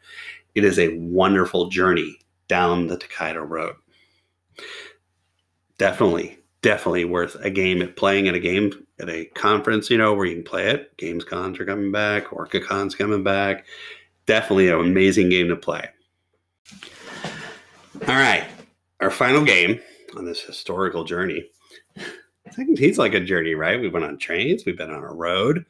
[0.57, 2.17] It is a wonderful journey
[2.47, 3.75] down the Tokaido Road.
[5.77, 10.13] Definitely definitely worth a game at playing at a game at a conference, you know,
[10.13, 10.95] where you can play it.
[10.97, 13.65] Games cons are coming back, Orca cons coming back.
[14.25, 15.87] Definitely an amazing game to play.
[18.07, 18.45] All right.
[18.99, 19.79] Our final game
[20.17, 21.49] on this historical journey.
[22.75, 23.79] Team's like a journey, right?
[23.79, 25.65] We've been on trains, we've been on a road.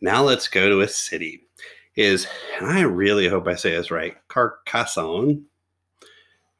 [0.00, 1.42] Now let's go to a city.
[1.96, 2.26] Is
[2.58, 5.44] and I really hope I say this right, Carcassonne,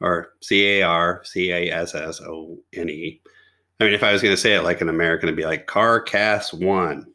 [0.00, 3.20] or C A R C A S S O N E.
[3.78, 5.66] I mean, if I was going to say it like an American, it'd be like
[5.66, 7.06] Carcass One.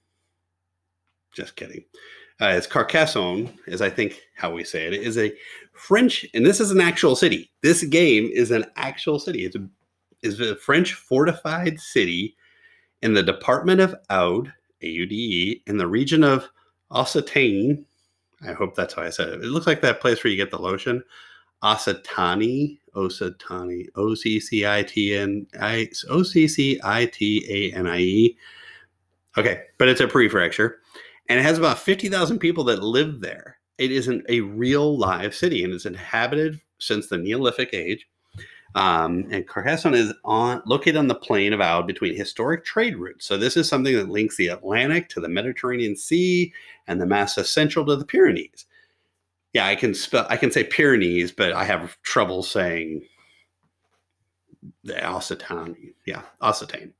[1.33, 1.83] Just kidding.
[2.41, 4.93] Uh, it's Carcassonne, is I think how we say it.
[4.93, 5.33] It is a
[5.73, 7.51] French, and this is an actual city.
[7.61, 9.45] This game is an actual city.
[9.45, 9.67] It's a,
[10.21, 12.35] is a French fortified city
[13.01, 14.51] in the department of Aude,
[14.81, 16.49] A U D E, in the region of
[16.91, 17.83] Occitanie.
[18.47, 19.41] I hope that's how I said it.
[19.41, 21.03] It looks like that place where you get the lotion.
[21.63, 27.75] Occitanie, Occitanie, O C C I T N I O C C I T A
[27.75, 28.37] N I E.
[29.37, 30.79] Okay, but it's a prefecture,
[31.27, 33.57] and it has about fifty thousand people that live there.
[33.77, 38.07] It isn't a real live city, and it's inhabited since the Neolithic age.
[38.75, 43.25] Um, and Carcassonne is on located on the plain of Aude between historic trade routes.
[43.25, 46.53] So this is something that links the Atlantic to the Mediterranean Sea
[46.87, 48.65] and the Massif Central to the Pyrenees
[49.55, 50.27] yeah, I can spell.
[50.29, 53.03] I can say Pyrenees, but I have trouble saying
[54.83, 55.93] the Occitanie.
[56.05, 56.91] Yeah, Occitane.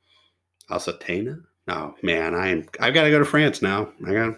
[0.70, 1.44] Occitana.
[1.68, 2.66] Oh man, I'm.
[2.80, 3.92] I've got to go to France now.
[4.08, 4.36] I got.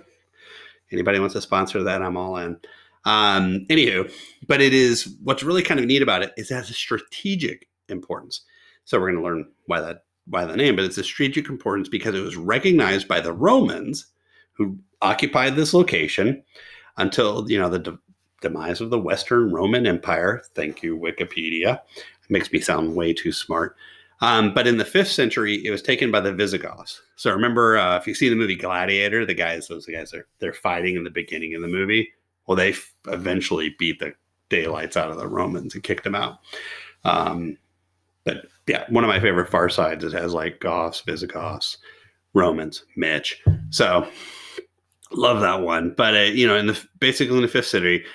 [0.92, 2.02] Anybody wants to sponsor that?
[2.02, 2.60] I'm all in.
[3.08, 4.12] Um, anywho,
[4.48, 7.70] but it is what's really kind of neat about it is it has a strategic
[7.88, 8.42] importance.
[8.84, 11.88] So we're going to learn why that why the name, but it's a strategic importance
[11.88, 14.08] because it was recognized by the Romans
[14.52, 16.44] who occupied this location
[16.98, 17.98] until you know the
[18.42, 20.44] demise of the Western Roman Empire.
[20.54, 21.80] Thank you, Wikipedia.
[21.96, 23.78] It makes me sound way too smart.
[24.20, 27.02] Um, but in the fifth century, it was taken by the Visigoths.
[27.16, 30.52] So remember, uh, if you see the movie Gladiator, the guys, those guys are they're
[30.52, 32.10] fighting in the beginning of the movie.
[32.48, 34.14] Well, they f- eventually beat the
[34.50, 36.40] daylights out of the Romans and kicked them out.
[37.04, 37.58] Um,
[38.24, 41.78] but yeah, one of my favorite Far Sides it has like Goths, Visigoths,
[42.34, 43.42] Romans, Mitch.
[43.70, 44.08] So
[45.12, 45.94] love that one.
[45.96, 48.06] But uh, you know, in the basically in the fifth century,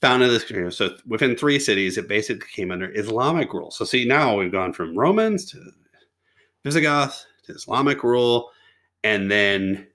[0.00, 0.76] founded this.
[0.76, 3.70] So within three cities, it basically came under Islamic rule.
[3.70, 5.58] So see, now we've gone from Romans to
[6.64, 8.50] Visigoth to Islamic rule,
[9.04, 9.86] and then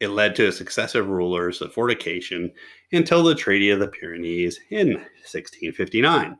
[0.00, 2.52] It led to a successive rulers of fortification
[2.92, 6.36] until the Treaty of the Pyrenees in 1659.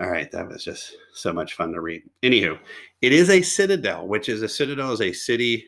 [0.00, 2.02] All right, that was just so much fun to read.
[2.22, 2.58] Anywho,
[3.02, 5.66] it is a citadel, which is a citadel is a city,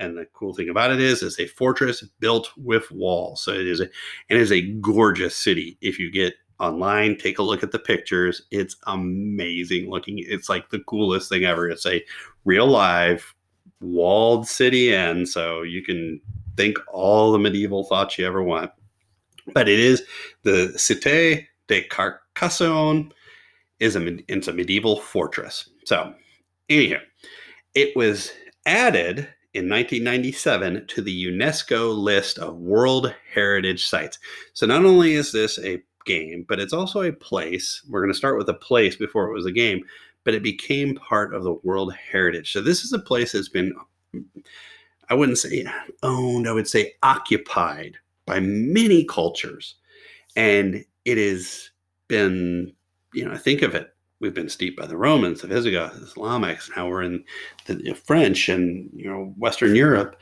[0.00, 3.42] and the cool thing about it is it's a fortress built with walls.
[3.42, 3.88] So it is a
[4.28, 5.78] it is a gorgeous city.
[5.80, 8.42] If you get online, take a look at the pictures.
[8.50, 10.16] It's amazing looking.
[10.18, 11.68] It's like the coolest thing ever.
[11.68, 12.02] It's a
[12.44, 13.34] real live
[13.82, 16.20] walled city, and so you can
[16.56, 18.70] think all the medieval thoughts you ever want.
[19.52, 20.02] But it is
[20.42, 23.12] the Cité de Carcassonne
[23.80, 25.68] is a it's a medieval fortress.
[25.84, 26.14] So,
[26.68, 27.00] anyhow,
[27.74, 28.32] it was
[28.66, 34.18] added in 1997 to the UNESCO list of World Heritage Sites.
[34.54, 37.82] So not only is this a game, but it's also a place.
[37.88, 39.84] We're going to start with a place before it was a game,
[40.24, 42.52] but it became part of the World Heritage.
[42.52, 43.74] So this is a place that's been,
[45.08, 45.64] I wouldn't say
[46.02, 49.76] owned, I would say occupied by many cultures.
[50.36, 51.70] And it has
[52.08, 52.72] been,
[53.12, 53.94] you know, think of it.
[54.20, 56.70] We've been steeped by the Romans, the Visigoths, the Islamics.
[56.76, 57.24] Now we're in
[57.66, 60.14] the French and you know Western Europe.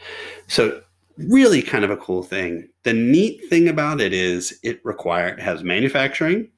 [0.46, 0.80] So
[1.18, 2.66] really kind of a cool thing.
[2.84, 6.48] The neat thing about it is it required has manufacturing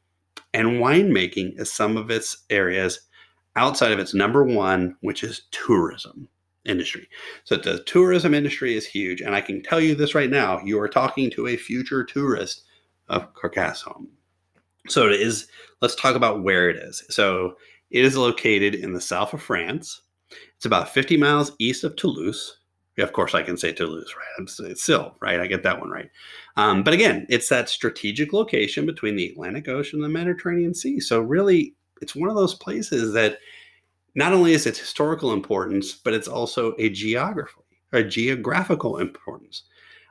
[0.55, 3.01] and winemaking as some of its areas
[3.57, 6.29] outside of its number one, which is tourism
[6.65, 7.09] industry.
[7.45, 9.21] So the tourism industry is huge.
[9.21, 12.63] And I can tell you this right now, you are talking to a future tourist
[13.09, 14.09] of Carcassonne.
[14.89, 15.49] So it is,
[15.81, 17.05] let's talk about where it is.
[17.11, 17.57] So
[17.91, 20.03] it is located in the south of France.
[20.57, 22.59] It's about 50 miles east of Toulouse
[22.97, 24.49] yeah, of course, I can say Toulouse, right?
[24.71, 25.41] It's still right.
[25.41, 26.11] I get that one right.
[26.57, 31.01] Um, but again, it's that strategic location between the Atlantic Ocean and the Mediterranean Sea.
[31.01, 33.39] So really, it's one of those places that
[34.15, 37.63] not only is its historical importance, but it's also a geography,
[37.93, 39.63] a geographical importance.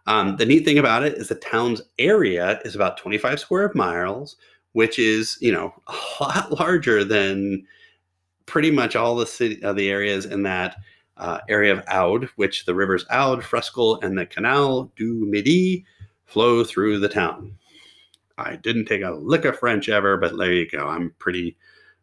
[0.07, 4.37] Um, the neat thing about it is the town's area is about 25 square miles,
[4.71, 7.65] which is you know a lot larger than
[8.47, 10.77] pretty much all the city, uh, the areas in that
[11.17, 15.85] uh, area of Aude, which the rivers Aude, Fresquel, and the Canal du Midi
[16.25, 17.55] flow through the town.
[18.37, 20.87] I didn't take a lick of French ever, but there you go.
[20.87, 21.57] I'm pretty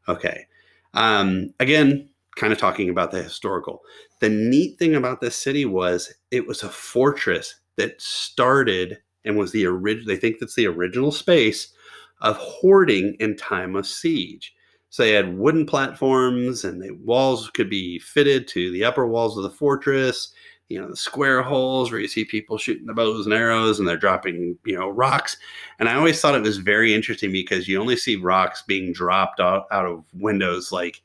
[0.08, 0.46] okay.
[0.94, 3.82] Um, again, kind of talking about the historical.
[4.20, 9.52] The neat thing about this city was it was a fortress that started and was
[9.52, 11.72] the original, they think that's the original space
[12.20, 14.54] of hoarding in time of siege.
[14.90, 19.36] So they had wooden platforms, and the walls could be fitted to the upper walls
[19.36, 20.32] of the fortress.
[20.68, 23.88] You know, the square holes where you see people shooting the bows and arrows, and
[23.88, 25.38] they're dropping, you know, rocks.
[25.78, 29.40] And I always thought it was very interesting because you only see rocks being dropped
[29.40, 31.02] out, out of windows like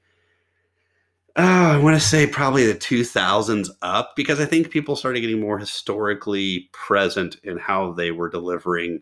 [1.36, 5.40] uh, I want to say probably the 2000s up because I think people started getting
[5.40, 9.02] more historically present in how they were delivering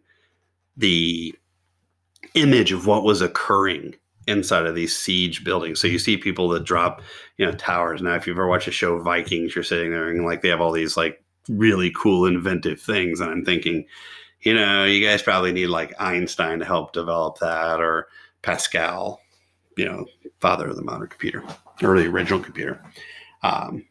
[0.77, 1.35] the
[2.33, 3.95] image of what was occurring
[4.31, 5.79] inside of these siege buildings.
[5.79, 7.01] So you see people that drop,
[7.37, 8.01] you know, towers.
[8.01, 10.61] Now, if you've ever watched the show Vikings, you're sitting there and like they have
[10.61, 13.19] all these like really cool, inventive things.
[13.19, 13.85] And I'm thinking,
[14.41, 18.07] you know, you guys probably need like Einstein to help develop that or
[18.41, 19.21] Pascal,
[19.77, 20.05] you know,
[20.39, 21.43] father of the modern computer
[21.83, 22.83] or the original computer.
[23.43, 23.85] Um,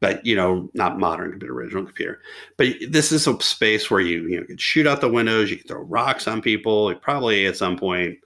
[0.00, 2.20] but you know, not modern computer, original computer.
[2.56, 5.56] But this is a space where you you know can shoot out the windows, you
[5.56, 6.94] can throw rocks on people.
[6.96, 8.18] Probably at some point,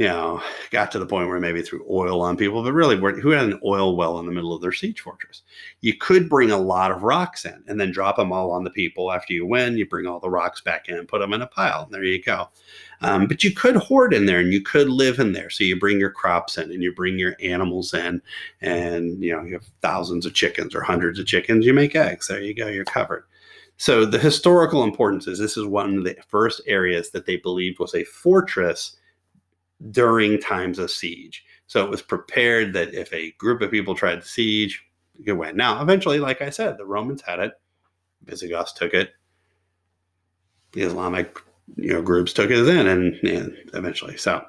[0.00, 3.28] you know, got to the point where maybe threw oil on people, but really, who
[3.28, 5.42] had an oil well in the middle of their siege fortress?
[5.82, 8.70] You could bring a lot of rocks in and then drop them all on the
[8.70, 9.76] people after you win.
[9.76, 12.02] You bring all the rocks back in, and put them in a pile, and there
[12.02, 12.48] you go.
[13.02, 15.50] Um, but you could hoard in there and you could live in there.
[15.50, 18.22] So you bring your crops in and you bring your animals in,
[18.62, 22.26] and you know, you have thousands of chickens or hundreds of chickens, you make eggs.
[22.26, 23.24] There you go, you're covered.
[23.76, 27.78] So the historical importance is this is one of the first areas that they believed
[27.78, 28.96] was a fortress
[29.90, 31.44] during times of siege.
[31.66, 34.84] So it was prepared that if a group of people tried to siege,
[35.24, 35.56] it went.
[35.56, 37.52] Now, eventually, like I said, the Romans had it,
[38.24, 39.10] Visigoths took it,
[40.72, 41.38] the Islamic
[41.76, 44.44] you know groups took it in, and, and eventually, so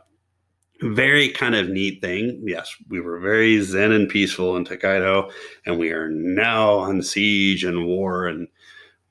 [0.81, 2.41] very kind of neat thing.
[2.43, 5.29] Yes, we were very zen and peaceful in Tokaido,
[5.65, 8.47] and we are now on siege and war and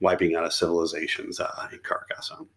[0.00, 2.48] wiping out of civilizations uh, in Carcassonne.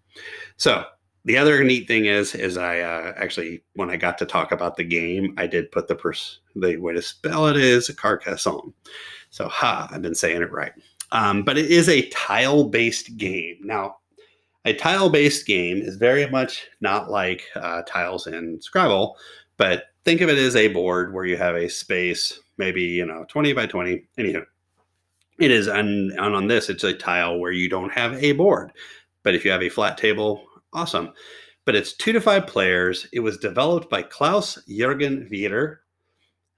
[0.58, 0.86] So
[1.26, 4.76] the other neat thing is is I uh, actually when I got to talk about
[4.76, 8.74] the game, I did put the pers- the way to spell it is Carcassonne.
[9.30, 10.74] So ha, I've been saying it right.
[11.12, 13.58] Um, but it is a tile based game.
[13.62, 13.98] Now,
[14.66, 19.18] a tile based game is very much not like uh, tiles in Scrabble,
[19.58, 23.26] but think of it as a board where you have a space, maybe you know
[23.30, 24.08] twenty by twenty.
[24.18, 24.46] Anywho,
[25.40, 28.72] It is on, on this, it's a tile where you don't have a board.
[29.24, 30.44] But if you have a flat table,
[30.74, 31.14] awesome.
[31.66, 33.08] But it's two to five players.
[33.14, 35.78] It was developed by Klaus Jürgen Wrede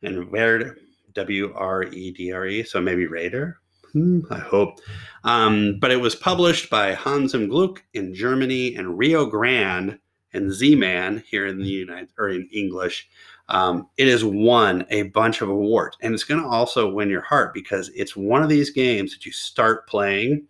[0.02, 0.76] and Werde,
[1.14, 3.58] W R E D R E, so maybe Raider.
[3.94, 4.80] Hmm, I hope.
[5.24, 10.00] Um, but it was published by Hans im Glück in Germany and Rio Grande
[10.34, 13.08] and Z-Man here in the United or in English.
[13.48, 17.22] Um, it has won a bunch of awards, and it's going to also win your
[17.22, 20.48] heart because it's one of these games that you start playing,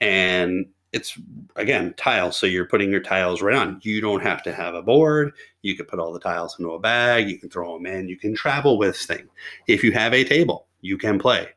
[0.00, 1.18] and it's
[1.56, 2.36] again tiles.
[2.36, 3.80] So you're putting your tiles right on.
[3.82, 5.32] You don't have to have a board.
[5.62, 7.28] You can put all the tiles into a bag.
[7.28, 8.08] You can throw them in.
[8.08, 9.28] You can travel with this thing.
[9.66, 11.48] If you have a table, you can play.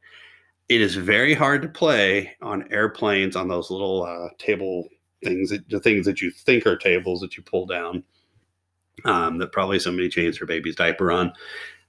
[0.69, 4.87] It is very hard to play on airplanes on those little uh, table
[5.23, 8.03] things, that, the things that you think are tables that you pull down.
[9.05, 11.33] Um, that probably somebody changed their baby's diaper on.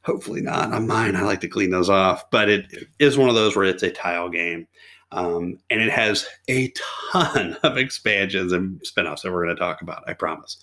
[0.05, 1.17] Hopefully not on mine.
[1.17, 3.91] I like to clean those off, but it is one of those where it's a
[3.91, 4.67] tile game.
[5.15, 6.73] Um, and it has a
[7.12, 10.59] ton of expansions and spinoffs that we're going to talk about, I promise.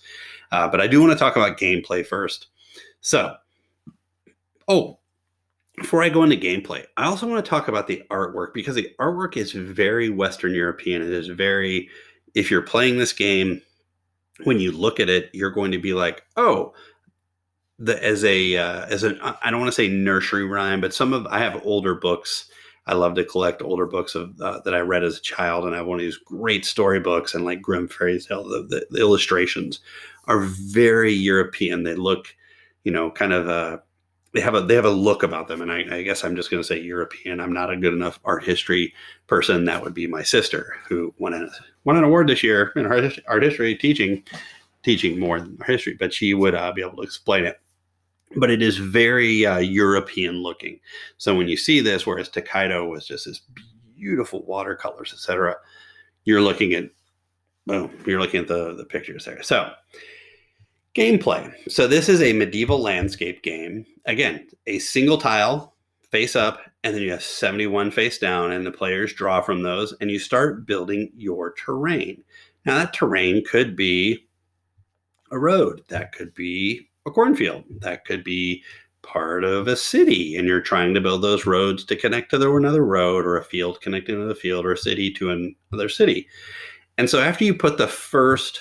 [0.52, 2.48] Uh, but I do want to talk about gameplay first.
[3.00, 3.34] So,
[4.68, 4.98] oh,
[5.78, 8.92] before I go into gameplay, I also want to talk about the artwork because the
[9.00, 11.00] artwork is very Western European.
[11.00, 11.88] It is very,
[12.34, 13.62] if you're playing this game,
[14.44, 16.74] when you look at it, you're going to be like, oh,
[17.78, 21.12] the as a uh, as an I don't want to say nursery rhyme, but some
[21.12, 22.50] of I have older books.
[22.86, 25.74] I love to collect older books of uh, that I read as a child, and
[25.74, 28.44] I have one of these great storybooks and like Grimm fairy tale.
[28.44, 29.80] The, the, the illustrations
[30.26, 31.84] are very European.
[31.84, 32.34] They look,
[32.84, 33.78] you know, kind of uh,
[34.34, 36.50] they have a they have a look about them, and I, I guess I'm just
[36.50, 37.38] going to say European.
[37.38, 38.92] I'm not a good enough art history
[39.26, 39.64] person.
[39.64, 41.50] That would be my sister, who won an
[41.84, 44.24] won an award this year in art, art history teaching,
[44.82, 47.60] teaching more than history, but she would uh, be able to explain it.
[48.36, 50.80] But it is very uh, European looking.
[51.18, 53.42] So when you see this, whereas Tokaido was just this
[53.96, 55.56] beautiful watercolors, etc.,
[56.24, 56.84] you're looking at
[57.66, 59.42] well, you're looking at the the pictures there.
[59.42, 59.72] So
[60.94, 61.50] Gameplay.
[61.70, 63.86] So this is a medieval landscape game.
[64.04, 65.74] Again, a single tile
[66.10, 69.94] face up, and then you have 71 face down, and the players draw from those,
[70.00, 72.22] and you start building your terrain.
[72.66, 74.28] Now, that terrain could be
[75.30, 78.62] a road, that could be a cornfield, that could be
[79.02, 82.84] part of a city, and you're trying to build those roads to connect to another
[82.84, 86.28] road, or a field connecting to the field, or a city to another city.
[86.98, 88.60] And so, after you put the first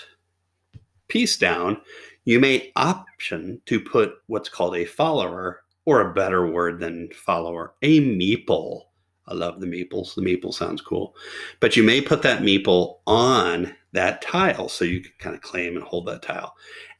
[1.07, 1.79] piece down,
[2.25, 7.73] you may option to put what's called a follower, or a better word than follower,
[7.81, 8.83] a meeple.
[9.27, 10.15] I love the meeples.
[10.15, 11.15] The meeple sounds cool.
[11.59, 15.75] But you may put that meeple on that tile so you can kind of claim
[15.75, 16.55] and hold that tile.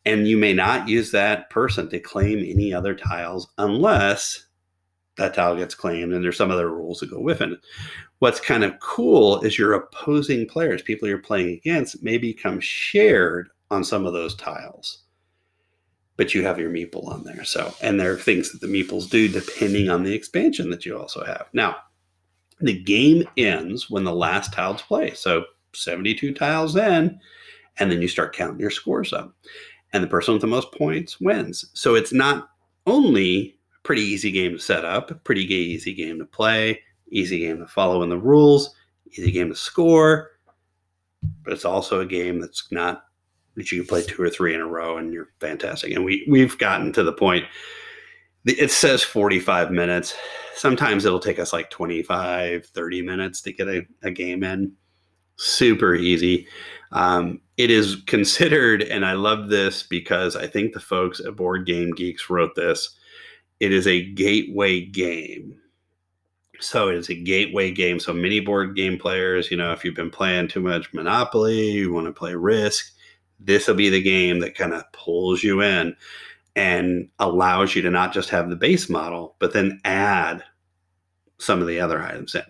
[0.05, 4.47] And you may not use that person to claim any other tiles unless
[5.17, 7.59] that tile gets claimed and there's some other rules that go with it.
[8.19, 13.49] What's kind of cool is your opposing players, people you're playing against, may become shared
[13.69, 15.03] on some of those tiles
[16.21, 17.43] but you have your meeple on there.
[17.43, 20.95] So, and there are things that the meeples do depending on the expansion that you
[20.95, 21.47] also have.
[21.51, 21.77] Now,
[22.59, 25.15] the game ends when the last tiles play.
[25.15, 27.19] So, 72 tiles in,
[27.79, 29.33] and then you start counting your scores up.
[29.93, 31.65] And the person with the most points wins.
[31.73, 32.49] So, it's not
[32.87, 36.79] only a pretty easy game to set up, a pretty easy game to play,
[37.09, 38.73] easy game to follow in the rules,
[39.11, 40.31] easy game to score,
[41.43, 43.05] but it's also a game that's not
[43.55, 45.93] that you can play two or three in a row and you're fantastic.
[45.93, 47.45] And we we've gotten to the point.
[48.45, 50.15] It says 45 minutes.
[50.55, 54.71] Sometimes it'll take us like 25, 30 minutes to get a, a game in.
[55.41, 56.47] Super easy.
[56.91, 61.65] Um, it is considered, and I love this because I think the folks at Board
[61.65, 62.95] Game Geeks wrote this.
[63.59, 65.59] It is a gateway game.
[66.59, 67.99] So it's a gateway game.
[67.99, 71.91] So many board game players, you know, if you've been playing too much Monopoly, you
[71.91, 72.93] want to play Risk,
[73.39, 75.95] this will be the game that kind of pulls you in
[76.55, 80.43] and allows you to not just have the base model, but then add
[81.39, 82.43] some of the other items in.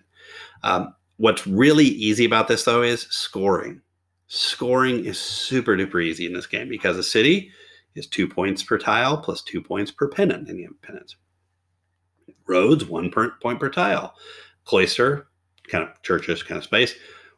[0.64, 3.80] Um, what's really easy about this, though, is scoring.
[4.28, 7.52] Scoring is super duper easy in this game because a city
[7.94, 11.16] is two points per tile plus two points per pennant, and you have pennants.
[12.48, 14.16] Roads, one per, point per tile.
[14.66, 15.28] Cloister,
[15.68, 16.96] kind of churches, kind of space,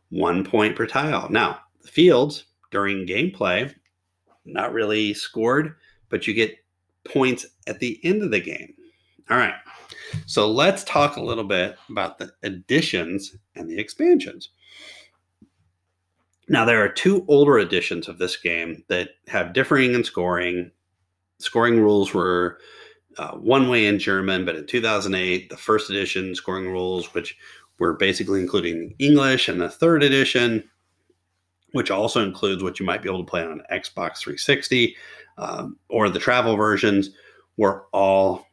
[0.10, 1.28] one point per tile.
[1.30, 3.74] Now, the fields, during gameplay,
[4.46, 5.76] not really scored,
[6.10, 6.56] but you get
[7.04, 8.76] points at the end of the game.
[9.30, 9.56] All right.
[10.26, 14.50] So let's talk a little bit about the additions and the expansions.
[16.50, 20.72] Now, there are two older editions of this game that have differing in scoring.
[21.40, 22.60] Scoring rules were
[23.18, 27.38] uh, one way in German, but in 2008, the first edition scoring rules, which
[27.80, 30.64] We're basically including English and the third edition,
[31.72, 34.96] which also includes what you might be able to play on Xbox 360
[35.38, 37.10] um, or the travel versions,
[37.58, 38.48] were all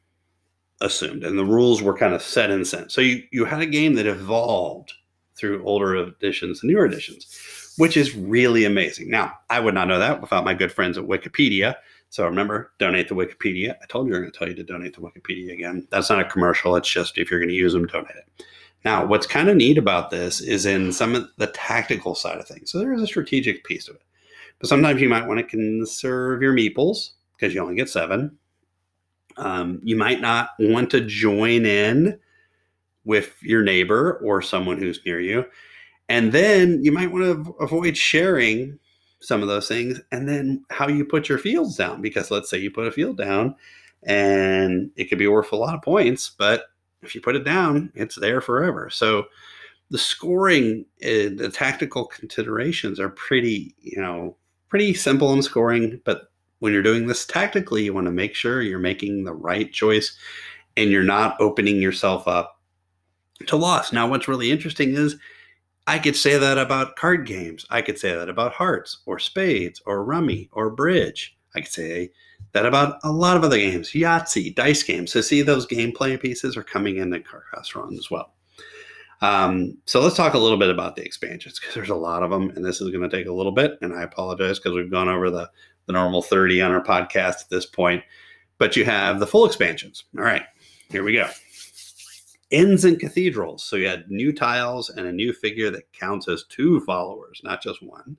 [0.81, 1.25] assumed.
[1.25, 2.95] And the rules were kind of set in sense.
[2.95, 4.93] So you, you had a game that evolved
[5.35, 9.11] through older editions and newer editions, which is really amazing.
[9.11, 11.77] Now, I would not know that without my good friends at Wikipedia.
[12.11, 13.77] So remember, donate to Wikipedia.
[13.83, 15.87] I told you I'm going to tell you to donate to Wikipedia again.
[15.91, 16.77] That's not a commercial.
[16.77, 18.45] It's just if you're going to use them, donate it.
[18.85, 22.49] Now, what's kind of neat about this is in some of the tactical side of
[22.49, 22.71] things.
[22.71, 24.03] So there is a strategic piece to it.
[24.59, 28.39] But sometimes you might want to conserve your meeples because you only get seven.
[29.41, 32.19] Um, you might not want to join in
[33.05, 35.45] with your neighbor or someone who's near you.
[36.09, 38.79] And then you might want to avoid sharing
[39.21, 42.59] some of those things and then how you put your fields down because let's say
[42.59, 43.55] you put a field down
[44.05, 46.65] and it could be worth a lot of points but
[47.03, 49.27] if you put it down it's there forever so
[49.91, 54.35] the scoring eh, the tactical considerations are pretty you know
[54.71, 56.30] pretty simple in scoring but
[56.61, 60.17] when you're doing this tactically you want to make sure you're making the right choice
[60.77, 62.61] and you're not opening yourself up
[63.47, 65.17] to loss now what's really interesting is
[65.87, 67.67] I could say that about card games.
[67.69, 71.37] I could say that about hearts or spades or rummy or bridge.
[71.57, 72.13] I could say
[72.53, 75.13] that about a lot of other games, Yahtzee, dice games.
[75.13, 78.35] So see those gameplay pieces are coming in at Carcassonne as well.
[79.21, 82.31] Um, so let's talk a little bit about the expansions because there's a lot of
[82.31, 83.77] them, and this is going to take a little bit.
[83.83, 85.51] And I apologize because we've gone over the
[85.91, 88.05] the normal 30 on our podcast at this point.
[88.59, 90.05] But you have the full expansions.
[90.17, 90.45] All right,
[90.91, 91.29] here we go
[92.51, 93.65] inns and cathedrals.
[93.65, 97.63] So you had new tiles and a new figure that counts as two followers, not
[97.63, 98.17] just one.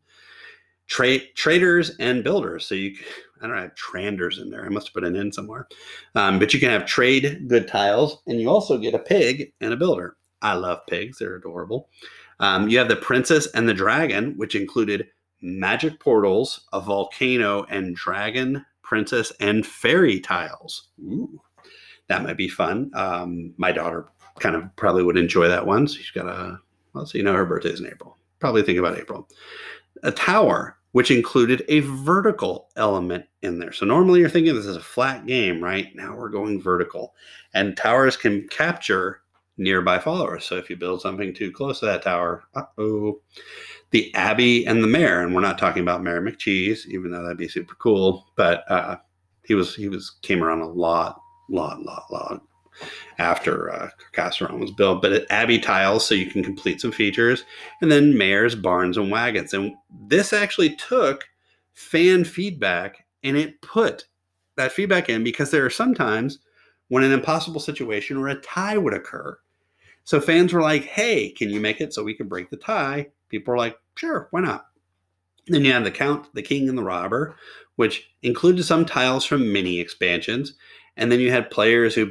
[0.88, 2.66] Tra- traders and builders.
[2.66, 2.96] So you,
[3.42, 4.66] I don't have tranders in there.
[4.66, 5.68] I must have put an in somewhere.
[6.16, 9.74] Um, but you can have trade good tiles, and you also get a pig and
[9.74, 10.18] a builder.
[10.42, 11.90] I love pigs; they're adorable.
[12.40, 15.08] Um, you have the princess and the dragon, which included
[15.42, 20.90] magic portals, a volcano, and dragon, princess, and fairy tiles.
[21.02, 21.42] Ooh,
[22.08, 22.92] that might be fun.
[22.94, 24.08] Um, my daughter
[24.40, 25.88] kind of probably would enjoy that one.
[25.88, 26.60] So she's got a,
[26.94, 28.18] well, so you know her birthday's in April.
[28.40, 29.28] Probably think about April.
[30.04, 33.72] A tower, which included a vertical element in there.
[33.72, 35.96] So normally you're thinking this is a flat game, right?
[35.96, 37.14] Now we're going vertical.
[37.54, 39.22] And towers can capture
[39.58, 40.46] nearby followers.
[40.46, 43.22] So if you build something too close to that tower, uh-oh.
[43.92, 47.38] The Abbey and the Mayor, and we're not talking about Mayor McCheese, even though that'd
[47.38, 48.98] be super cool, but uh,
[49.44, 51.20] he was he was came around a lot,
[51.50, 52.42] lot, lot, lot
[53.18, 53.90] after uh,
[54.58, 57.44] was built, but Abbey tiles so you can complete some features,
[57.82, 59.54] and then mayors, barns, and wagons.
[59.54, 59.74] And
[60.08, 61.28] this actually took
[61.74, 64.06] fan feedback and it put
[64.56, 66.40] that feedback in because there are sometimes
[66.88, 69.38] when an impossible situation or a tie would occur.
[70.04, 73.08] So fans were like, hey, can you make it so we can break the tie?
[73.32, 74.68] People were like, sure, why not?
[75.48, 77.36] Then you have the Count, the King, and the Robber,
[77.78, 80.54] which included some tiles from mini expansions.
[80.98, 82.08] And then you had players who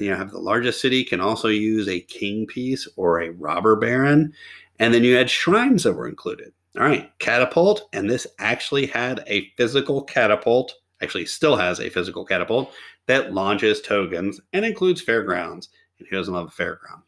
[0.00, 3.76] you know have the largest city can also use a king piece or a robber
[3.76, 4.32] baron.
[4.78, 6.52] And then you had shrines that were included.
[6.78, 12.24] All right, catapult, and this actually had a physical catapult, actually still has a physical
[12.24, 12.72] catapult
[13.06, 15.68] that launches tokens and includes fairgrounds.
[15.98, 17.02] And who doesn't love a fairground?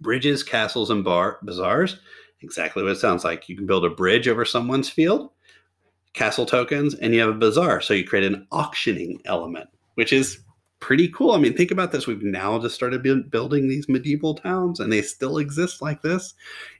[0.00, 1.98] Bridges, castles, and bar bazaars.
[2.40, 3.48] Exactly what it sounds like.
[3.48, 5.30] You can build a bridge over someone's field,
[6.12, 7.80] castle tokens, and you have a bazaar.
[7.80, 9.68] So you create an auctioning element
[9.98, 10.38] which is
[10.78, 11.32] pretty cool.
[11.32, 12.06] I mean, think about this.
[12.06, 16.34] We've now just started building these medieval towns, and they still exist like this.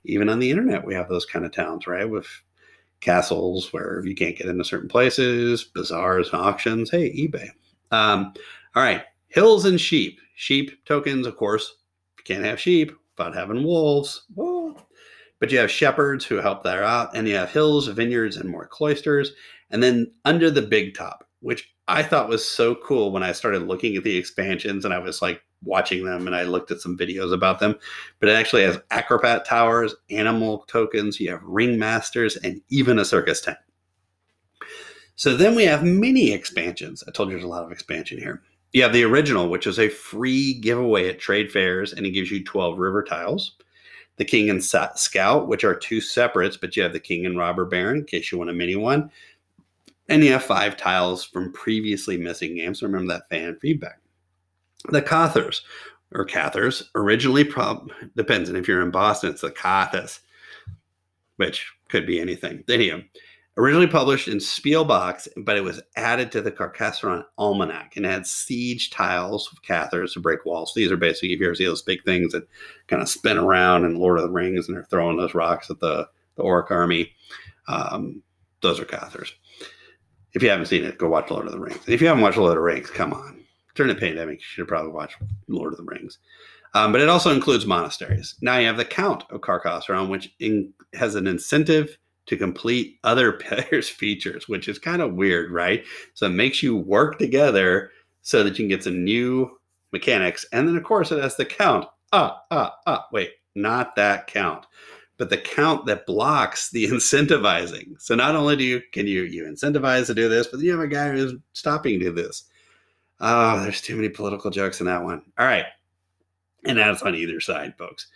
[0.04, 2.09] Even on the internet, we have those kind of towns, right?
[2.09, 2.28] With
[3.00, 6.92] castles where you can't get into certain places, bazaars, and auctions.
[6.92, 7.48] Hey, eBay.
[7.90, 8.34] Um,
[8.76, 10.20] all right, hills and sheep.
[10.36, 11.74] Sheep tokens, of course.
[12.18, 14.26] You can't have sheep without having wolves.
[14.36, 14.57] Whoa.
[15.41, 18.66] But you have shepherds who help that out, and you have hills, vineyards, and more
[18.66, 19.32] cloisters.
[19.70, 23.62] And then under the big top, which I thought was so cool when I started
[23.62, 26.99] looking at the expansions and I was like watching them and I looked at some
[26.99, 27.74] videos about them.
[28.20, 33.41] But it actually has acrobat towers, animal tokens, you have ringmasters, and even a circus
[33.41, 33.59] tent.
[35.16, 37.03] So then we have mini expansions.
[37.09, 38.43] I told you there's a lot of expansion here.
[38.72, 42.30] You have the original, which is a free giveaway at trade fairs, and it gives
[42.30, 43.57] you 12 river tiles.
[44.18, 47.64] The King and Scout, which are two separates, but you have the King and Robber
[47.64, 49.10] Baron in case you want a mini one.
[50.08, 52.82] And you have five tiles from previously missing games.
[52.82, 54.00] Remember that fan feedback.
[54.90, 55.62] The Cathars
[56.12, 58.48] or Cathars originally prob depends.
[58.48, 60.20] And if you're in Boston, it's the Cathas,
[61.36, 62.64] which could be anything.
[62.68, 63.08] Anyway,
[63.59, 68.90] Originally published in Spielbox, but it was added to the Carcassonne Almanac and had siege
[68.90, 70.72] tiles of Cathars to break walls.
[70.76, 72.48] These are basically, if you ever see those big things that
[72.86, 75.80] kind of spin around in Lord of the Rings and they're throwing those rocks at
[75.80, 77.12] the, the Orc army,
[77.66, 78.22] um,
[78.62, 79.32] those are Cathars.
[80.34, 81.82] If you haven't seen it, go watch Lord of the Rings.
[81.88, 83.44] If you haven't watched Lord of the Rings, come on.
[83.74, 85.16] During the pandemic, you should probably watch
[85.48, 86.18] Lord of the Rings.
[86.74, 88.36] Um, but it also includes monasteries.
[88.40, 91.98] Now you have the Count of Carcassonne, which in, has an incentive
[92.28, 95.84] to complete other players' features, which is kind of weird, right?
[96.14, 97.90] So it makes you work together
[98.22, 99.50] so that you can get some new
[99.92, 100.44] mechanics.
[100.52, 101.86] And then, of course, it has the count.
[102.12, 103.06] Ah, ah, ah.
[103.12, 104.66] Wait, not that count,
[105.16, 108.00] but the count that blocks the incentivizing.
[108.00, 110.80] So not only do you can you you incentivize to do this, but you have
[110.80, 112.44] a guy who's stopping to do this.
[113.20, 115.22] Oh, there's too many political jokes in that one.
[115.38, 115.66] All right.
[116.64, 118.06] And that's on either side, folks.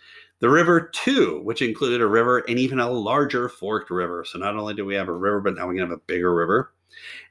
[0.43, 4.25] The river two, which included a river and even a larger forked river.
[4.25, 6.35] So not only do we have a river, but now we can have a bigger
[6.35, 6.73] river.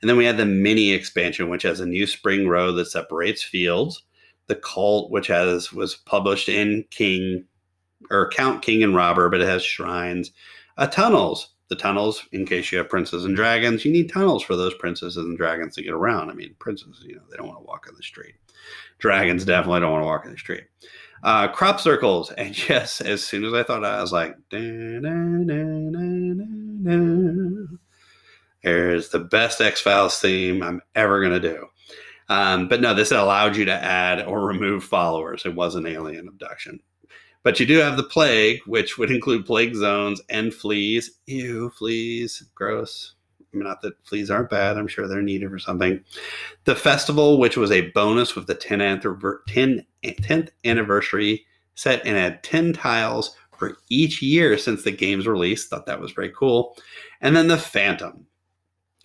[0.00, 3.42] And then we had the mini expansion, which has a new spring road that separates
[3.42, 4.02] fields.
[4.46, 7.44] The cult, which has was published in King
[8.10, 10.30] or Count King and Robber, but it has shrines.
[10.78, 11.50] Uh, tunnels.
[11.68, 15.18] The tunnels, in case you have princes and dragons, you need tunnels for those princes
[15.18, 16.30] and dragons to get around.
[16.30, 18.36] I mean, princes, you know, they don't want to walk in the street.
[19.00, 20.64] Dragons definitely don't want to walk in the street.
[21.22, 22.32] Uh, crop circles.
[22.36, 24.36] And yes, as soon as I thought I was like,
[28.62, 31.66] there's the best X Files theme I'm ever going to do.
[32.28, 35.42] Um, but no, this allowed you to add or remove followers.
[35.44, 36.80] It was an alien abduction.
[37.42, 41.18] But you do have the plague, which would include plague zones and fleas.
[41.26, 42.44] Ew, fleas.
[42.54, 43.14] Gross.
[43.53, 44.78] Not that fleas aren't bad.
[44.78, 46.03] I'm sure they're needed for something.
[46.64, 49.05] The festival, which was a bonus with the 10th,
[50.05, 51.44] 10th anniversary
[51.74, 55.68] set and had 10 tiles for each year since the game's release.
[55.68, 56.76] Thought that was very cool.
[57.20, 58.26] And then the Phantom,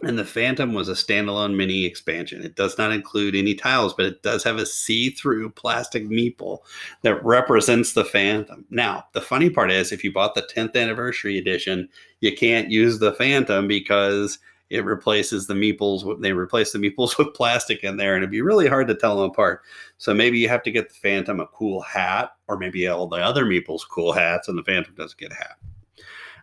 [0.04, 2.44] and the Phantom was a standalone mini expansion.
[2.44, 6.60] It does not include any tiles, but it does have a see through plastic meeple
[7.02, 8.64] that represents the Phantom.
[8.70, 11.90] Now, the funny part is, if you bought the 10th anniversary edition,
[12.22, 14.38] you can't use the Phantom because
[14.70, 16.22] it replaces the meeples.
[16.22, 19.16] They replace the meeples with plastic in there, and it'd be really hard to tell
[19.16, 19.62] them apart.
[19.98, 23.18] So maybe you have to get the Phantom a cool hat, or maybe all the
[23.18, 25.58] other meeples cool hats, and the Phantom doesn't get a hat.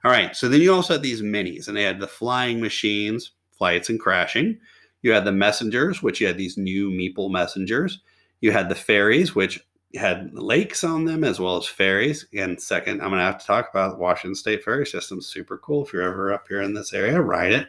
[0.05, 3.31] All right, so then you also had these minis, and they had the flying machines
[3.59, 4.59] flights and crashing.
[5.03, 8.01] You had the messengers, which you had these new Meeple messengers.
[8.41, 9.61] You had the ferries, which
[9.97, 12.27] had lakes on them as well as ferries.
[12.35, 15.21] And second, I'm going to have to talk about Washington State ferry system.
[15.21, 15.85] Super cool.
[15.85, 17.69] If you're ever up here in this area, ride it.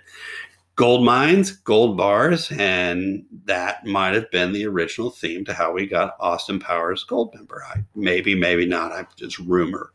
[0.76, 5.88] Gold mines, gold bars, and that might have been the original theme to how we
[5.88, 7.64] got Austin Powers Gold Member.
[7.64, 8.92] I, maybe, maybe not.
[8.92, 9.94] I just rumor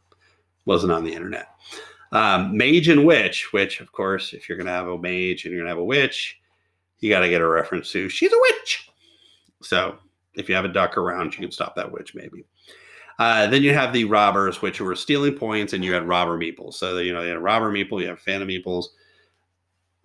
[0.65, 1.49] wasn't on the internet.
[2.13, 5.53] Um, mage and witch, which, of course, if you're going to have a mage and
[5.53, 6.41] you're going to have a witch,
[6.99, 8.91] you got to get a reference to she's a witch.
[9.63, 9.97] So
[10.35, 12.45] if you have a duck around, you can stop that witch maybe.
[13.19, 16.75] Uh, then you have the robbers, which were stealing points, and you had robber meeples.
[16.75, 18.87] So you know you had a robber meeple, you have phantom meeples,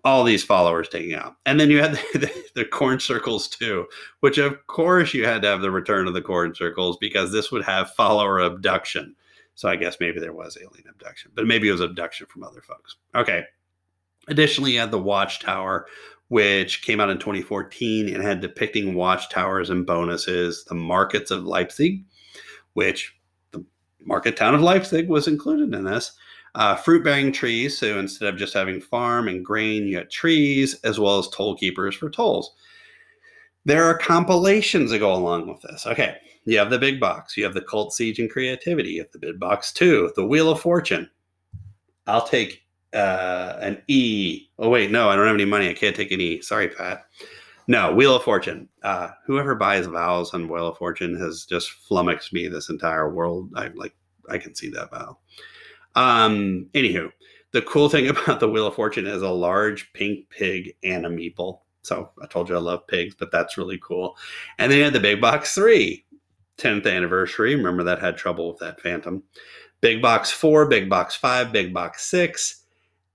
[0.03, 3.87] all these followers taking out, and then you had the, the, the, corn circles too,
[4.19, 7.53] which of course you had to have the return of the corn circles because this
[7.53, 9.15] would have follower abduction.
[9.55, 12.61] So I guess maybe there was alien abduction, but maybe it was abduction from other
[12.61, 12.97] folks.
[13.15, 13.43] Okay.
[14.27, 15.87] Additionally, you had the Watchtower,
[16.27, 20.65] which came out in 2014 and had depicting watchtowers and bonuses.
[20.65, 22.03] The markets of Leipzig,
[22.73, 23.15] which
[23.51, 23.63] the
[24.03, 26.11] market town of Leipzig was included in this.
[26.55, 27.77] Uh, fruit bearing trees.
[27.77, 31.55] So instead of just having farm and grain, you had trees as well as toll
[31.55, 32.55] keepers for tolls.
[33.65, 35.85] There are compilations that go along with this.
[35.85, 36.15] Okay,
[36.45, 39.19] you have the big box, you have the cult siege and creativity, you have the
[39.19, 41.09] big box two, the wheel of fortune.
[42.07, 44.47] I'll take uh, an E.
[44.59, 45.69] Oh wait, no, I don't have any money.
[45.69, 46.41] I can't take an E.
[46.41, 47.05] Sorry, Pat.
[47.67, 48.69] No, Wheel of Fortune.
[48.83, 53.51] Uh, whoever buys vowels on Wheel of Fortune has just flummoxed me this entire world.
[53.55, 53.95] I like
[54.29, 55.19] I can see that vowel.
[55.95, 57.11] Um, anywho,
[57.51, 61.09] the cool thing about the Wheel of Fortune is a large pink pig and a
[61.09, 61.61] meeple.
[61.81, 64.15] So I told you I love pigs, but that's really cool.
[64.57, 66.04] And then you had the big box three,
[66.57, 67.55] 10th anniversary.
[67.55, 69.23] Remember that had trouble with that Phantom.
[69.81, 72.65] Big box four, big box five, big box six.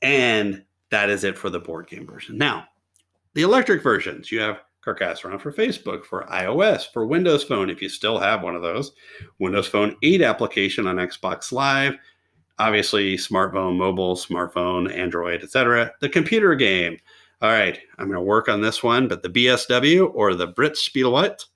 [0.03, 2.36] And that is it for the board game version.
[2.36, 2.66] Now,
[3.34, 7.88] the electric versions, you have Carcassonne for Facebook, for iOS, for Windows Phone, if you
[7.88, 8.93] still have one of those,
[9.38, 11.97] Windows Phone 8 application on Xbox Live,
[12.59, 15.93] obviously smartphone, mobile, smartphone, Android, etc.
[16.01, 16.99] The computer game,
[17.43, 20.74] all right, I'm going to work on this one, but the BSW or the Brit
[20.74, 21.47] Spielwelt,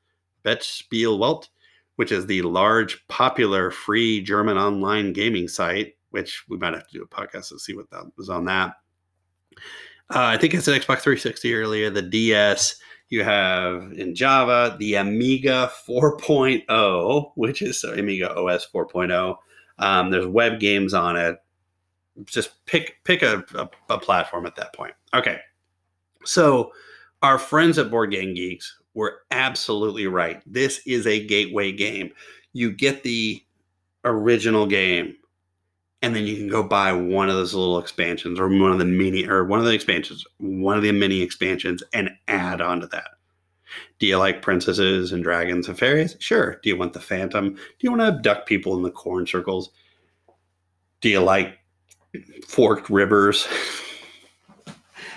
[0.42, 1.48] Bet Spielwelt,
[1.96, 6.98] which is the large, popular, free German online gaming site, which we might have to
[6.98, 8.74] do a podcast to see what that was on that.
[10.10, 11.90] Uh, I think I said Xbox 360 earlier.
[11.90, 12.76] The DS.
[13.10, 19.36] You have in Java the Amiga 4.0, which is so Amiga OS 4.0.
[19.78, 21.36] Um, there's web games on it.
[22.24, 24.94] Just pick pick a, a, a platform at that point.
[25.12, 25.38] Okay,
[26.24, 26.72] so
[27.22, 30.42] our friends at Board Game Geeks were absolutely right.
[30.46, 32.12] This is a gateway game.
[32.52, 33.42] You get the
[34.04, 35.16] original game,
[36.02, 38.84] and then you can go buy one of those little expansions or one of the
[38.84, 42.86] mini or one of the expansions, one of the mini expansions, and add on to
[42.88, 43.08] that.
[43.98, 46.16] Do you like princesses and dragons and fairies?
[46.20, 46.60] Sure.
[46.62, 47.54] Do you want the phantom?
[47.54, 49.70] Do you want to abduct people in the corn circles?
[51.00, 51.58] Do you like
[52.46, 53.48] forked rivers?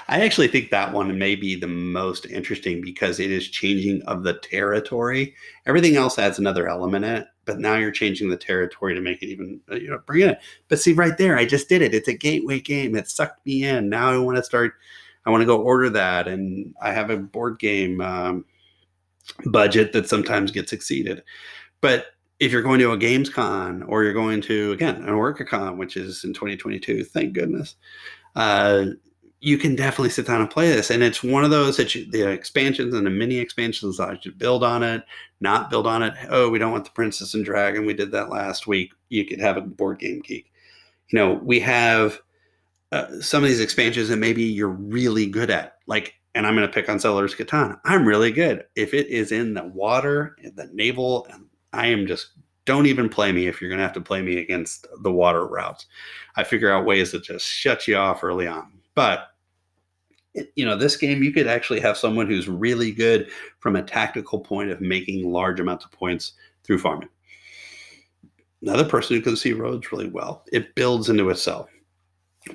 [0.10, 4.24] I actually think that one may be the most interesting because it is changing of
[4.24, 5.36] the territory.
[5.66, 9.22] Everything else adds another element in it, but now you're changing the territory to make
[9.22, 10.40] it even, uh, you know, bring it.
[10.70, 11.94] But see, right there, I just did it.
[11.94, 12.96] It's a gateway game.
[12.96, 13.90] It sucked me in.
[13.90, 14.76] Now I want to start.
[15.26, 18.46] I want to go order that, and I have a board game um,
[19.48, 21.22] budget that sometimes gets exceeded.
[21.82, 22.06] But
[22.40, 25.98] if you're going to a games con or you're going to again an OrcaCon, which
[25.98, 27.76] is in 2022, thank goodness.
[28.36, 28.86] Uh,
[29.40, 30.90] you can definitely sit down and play this.
[30.90, 34.32] And it's one of those that you, the expansions and the mini expansions that you
[34.32, 35.04] build on it,
[35.40, 36.14] not build on it.
[36.30, 37.86] Oh, we don't want the Princess and Dragon.
[37.86, 38.94] We did that last week.
[39.10, 40.52] You could have a board game geek.
[41.10, 42.20] You know, we have
[42.92, 45.78] uh, some of these expansions that maybe you're really good at.
[45.86, 47.80] Like, and I'm going to pick on Settlers Catan.
[47.86, 48.66] I'm really good.
[48.76, 52.32] If it is in the water, in the naval, and I am just
[52.66, 55.48] don't even play me if you're going to have to play me against the water
[55.48, 55.86] routes.
[56.36, 59.36] I figure out ways to just shut you off early on but
[60.56, 63.30] you know, this game you could actually have someone who's really good
[63.60, 66.34] from a tactical point of making large amounts of points
[66.64, 67.10] through farming.
[68.64, 70.44] Another person who can see roads really well.
[70.52, 71.70] It builds into itself.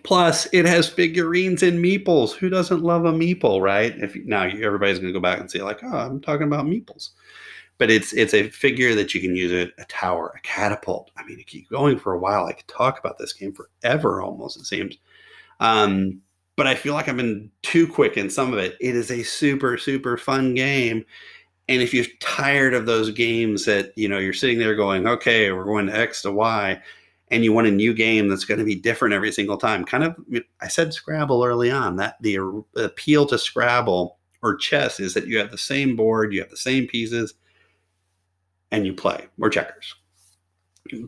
[0.02, 2.32] Plus, it has figurines and meeples.
[2.32, 3.96] Who doesn't love a meeple, right?
[3.96, 7.10] If now everybody's going to go back and say like, "Oh, I'm talking about meeples,"
[7.78, 11.12] but it's it's a figure that you can use it a tower, a catapult.
[11.16, 12.46] I mean, it keep going for a while.
[12.46, 14.96] I could talk about this game forever, almost it seems.
[15.60, 16.20] Um,
[16.56, 18.76] but I feel like I've been too quick in some of it.
[18.80, 21.04] It is a super, super fun game.
[21.68, 25.52] And if you're tired of those games that, you know, you're sitting there going, okay,
[25.52, 26.80] we're going to X to Y,
[27.30, 29.84] and you want a new game that's going to be different every single time.
[29.84, 30.16] Kind of,
[30.60, 32.38] I said Scrabble early on, that the
[32.76, 36.56] appeal to Scrabble or chess is that you have the same board, you have the
[36.56, 37.34] same pieces,
[38.70, 39.94] and you play, or checkers.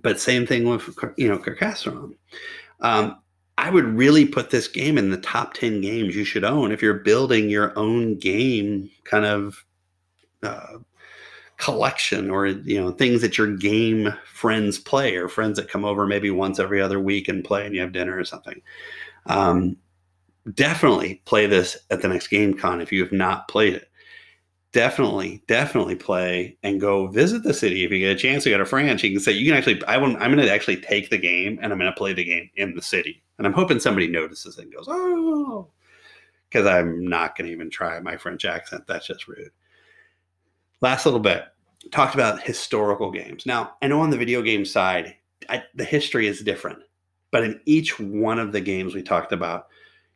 [0.02, 2.14] But same thing with, you know, Carcassonne.
[2.80, 3.18] Um,
[3.56, 6.82] I would really put this game in the top 10 games you should own if
[6.82, 9.64] you're building your own game kind of
[10.42, 10.78] uh,
[11.56, 16.06] collection or you know things that your game friends play or friends that come over
[16.06, 18.60] maybe once every other week and play and you have dinner or something
[19.26, 19.76] um,
[20.54, 23.88] definitely play this at the next game con if you have not played it
[24.74, 28.58] definitely, definitely play and go visit the city if you get a chance to go
[28.58, 29.02] to France.
[29.02, 29.82] You can say you can actually.
[29.84, 32.24] I want, I'm going to actually take the game and I'm going to play the
[32.24, 33.22] game in the city.
[33.38, 35.68] And I'm hoping somebody notices and goes, oh,
[36.48, 38.86] because I'm not going to even try my French accent.
[38.86, 39.50] That's just rude.
[40.80, 41.44] Last little bit
[41.90, 43.44] talked about historical games.
[43.46, 45.16] Now I know on the video game side,
[45.48, 46.78] I, the history is different,
[47.30, 49.66] but in each one of the games we talked about,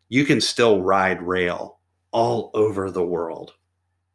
[0.09, 1.79] you can still ride rail
[2.13, 3.53] all over the world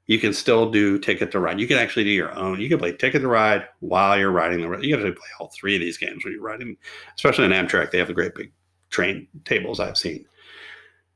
[0.07, 1.59] you can still do Ticket to Ride.
[1.59, 2.59] You can actually do your own.
[2.59, 4.79] You can play Ticket to Ride while you're riding the.
[4.81, 6.75] You have to play all three of these games when you're riding,
[7.15, 7.91] especially in Amtrak.
[7.91, 8.51] They have the great big
[8.93, 10.25] train tables I've seen.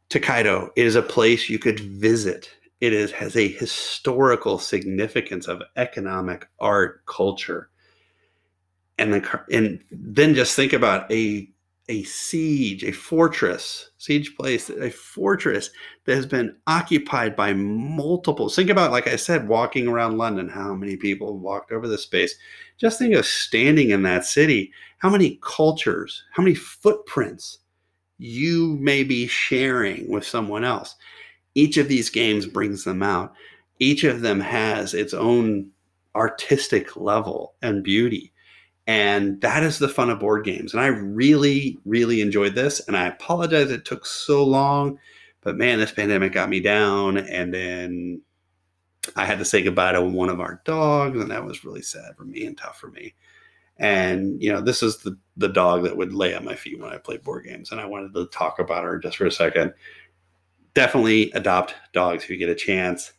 [0.10, 2.50] Tokaido is a place you could visit.
[2.82, 7.70] It is has a historical significance of economic art culture,
[8.98, 11.50] and then and then just think about a
[11.90, 15.70] a siege, a fortress, siege place, a fortress
[16.04, 18.50] that has been occupied by multiple.
[18.50, 22.36] Think about, like I said, walking around London, how many people walked over the space.
[22.78, 27.60] Just think of standing in that city, how many cultures, how many footprints
[28.18, 30.96] you may be sharing with someone else.
[31.56, 33.34] Each of these games brings them out.
[33.80, 35.70] Each of them has its own
[36.16, 38.34] artistic level and beauty
[38.88, 40.74] and that is the fun of board games.
[40.74, 42.80] And I really, really enjoyed this.
[42.88, 44.98] And I apologize it took so long,
[45.42, 47.18] but man, this pandemic got me down.
[47.18, 48.22] And then
[49.18, 52.16] I had to say goodbye to one of our dogs, and that was really sad
[52.18, 53.14] for me and tough for me.
[53.80, 56.92] And you know, this is the the dog that would lay at my feet when
[56.92, 59.74] I played board games, and I wanted to talk about her just for a second.
[60.74, 63.14] Definitely adopt dogs if you get a chance.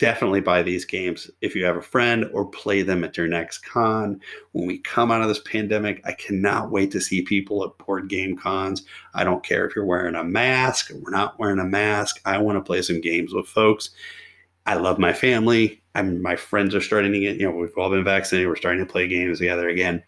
[0.00, 3.58] definitely buy these games if you have a friend or play them at your next
[3.58, 4.18] con.
[4.52, 8.08] When we come out of this pandemic, I cannot wait to see people at board
[8.08, 8.82] game cons.
[9.14, 12.20] I don't care if you're wearing a mask, or we're not wearing a mask.
[12.24, 13.90] I want to play some games with folks.
[14.64, 15.79] I love my family.
[15.94, 18.48] I'm, my friends are starting to get, you know, we've all been vaccinated.
[18.48, 20.02] We're starting to play games together again.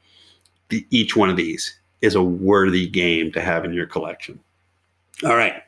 [0.68, 4.40] The, each one of these is a worthy game to have in your collection.
[5.24, 5.62] All right.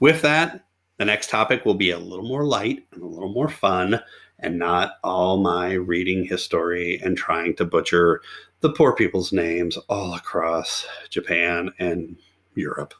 [0.00, 0.64] With that,
[0.98, 4.00] the next topic will be a little more light and a little more fun,
[4.40, 8.20] and not all my reading history and trying to butcher
[8.60, 12.16] the poor people's names all across Japan and
[12.54, 12.94] Europe.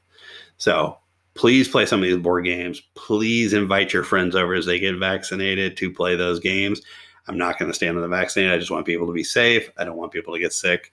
[0.56, 0.98] So
[1.34, 2.80] please play some of these board games.
[2.94, 6.80] Please invite your friends over as they get vaccinated to play those games.
[7.26, 8.48] I'm not going to stand on the vaccine.
[8.48, 9.68] I just want people to be safe.
[9.76, 10.92] I don't want people to get sick.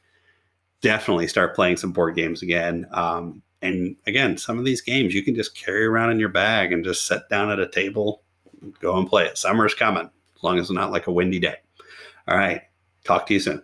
[0.82, 2.88] Definitely start playing some board games again.
[2.92, 6.72] Um, and again, some of these games you can just carry around in your bag
[6.72, 8.24] and just sit down at a table,
[8.80, 9.38] go and play it.
[9.38, 11.58] Summer's coming, as long as it's not like a windy day.
[12.28, 12.62] All right.
[13.04, 13.62] Talk to you soon.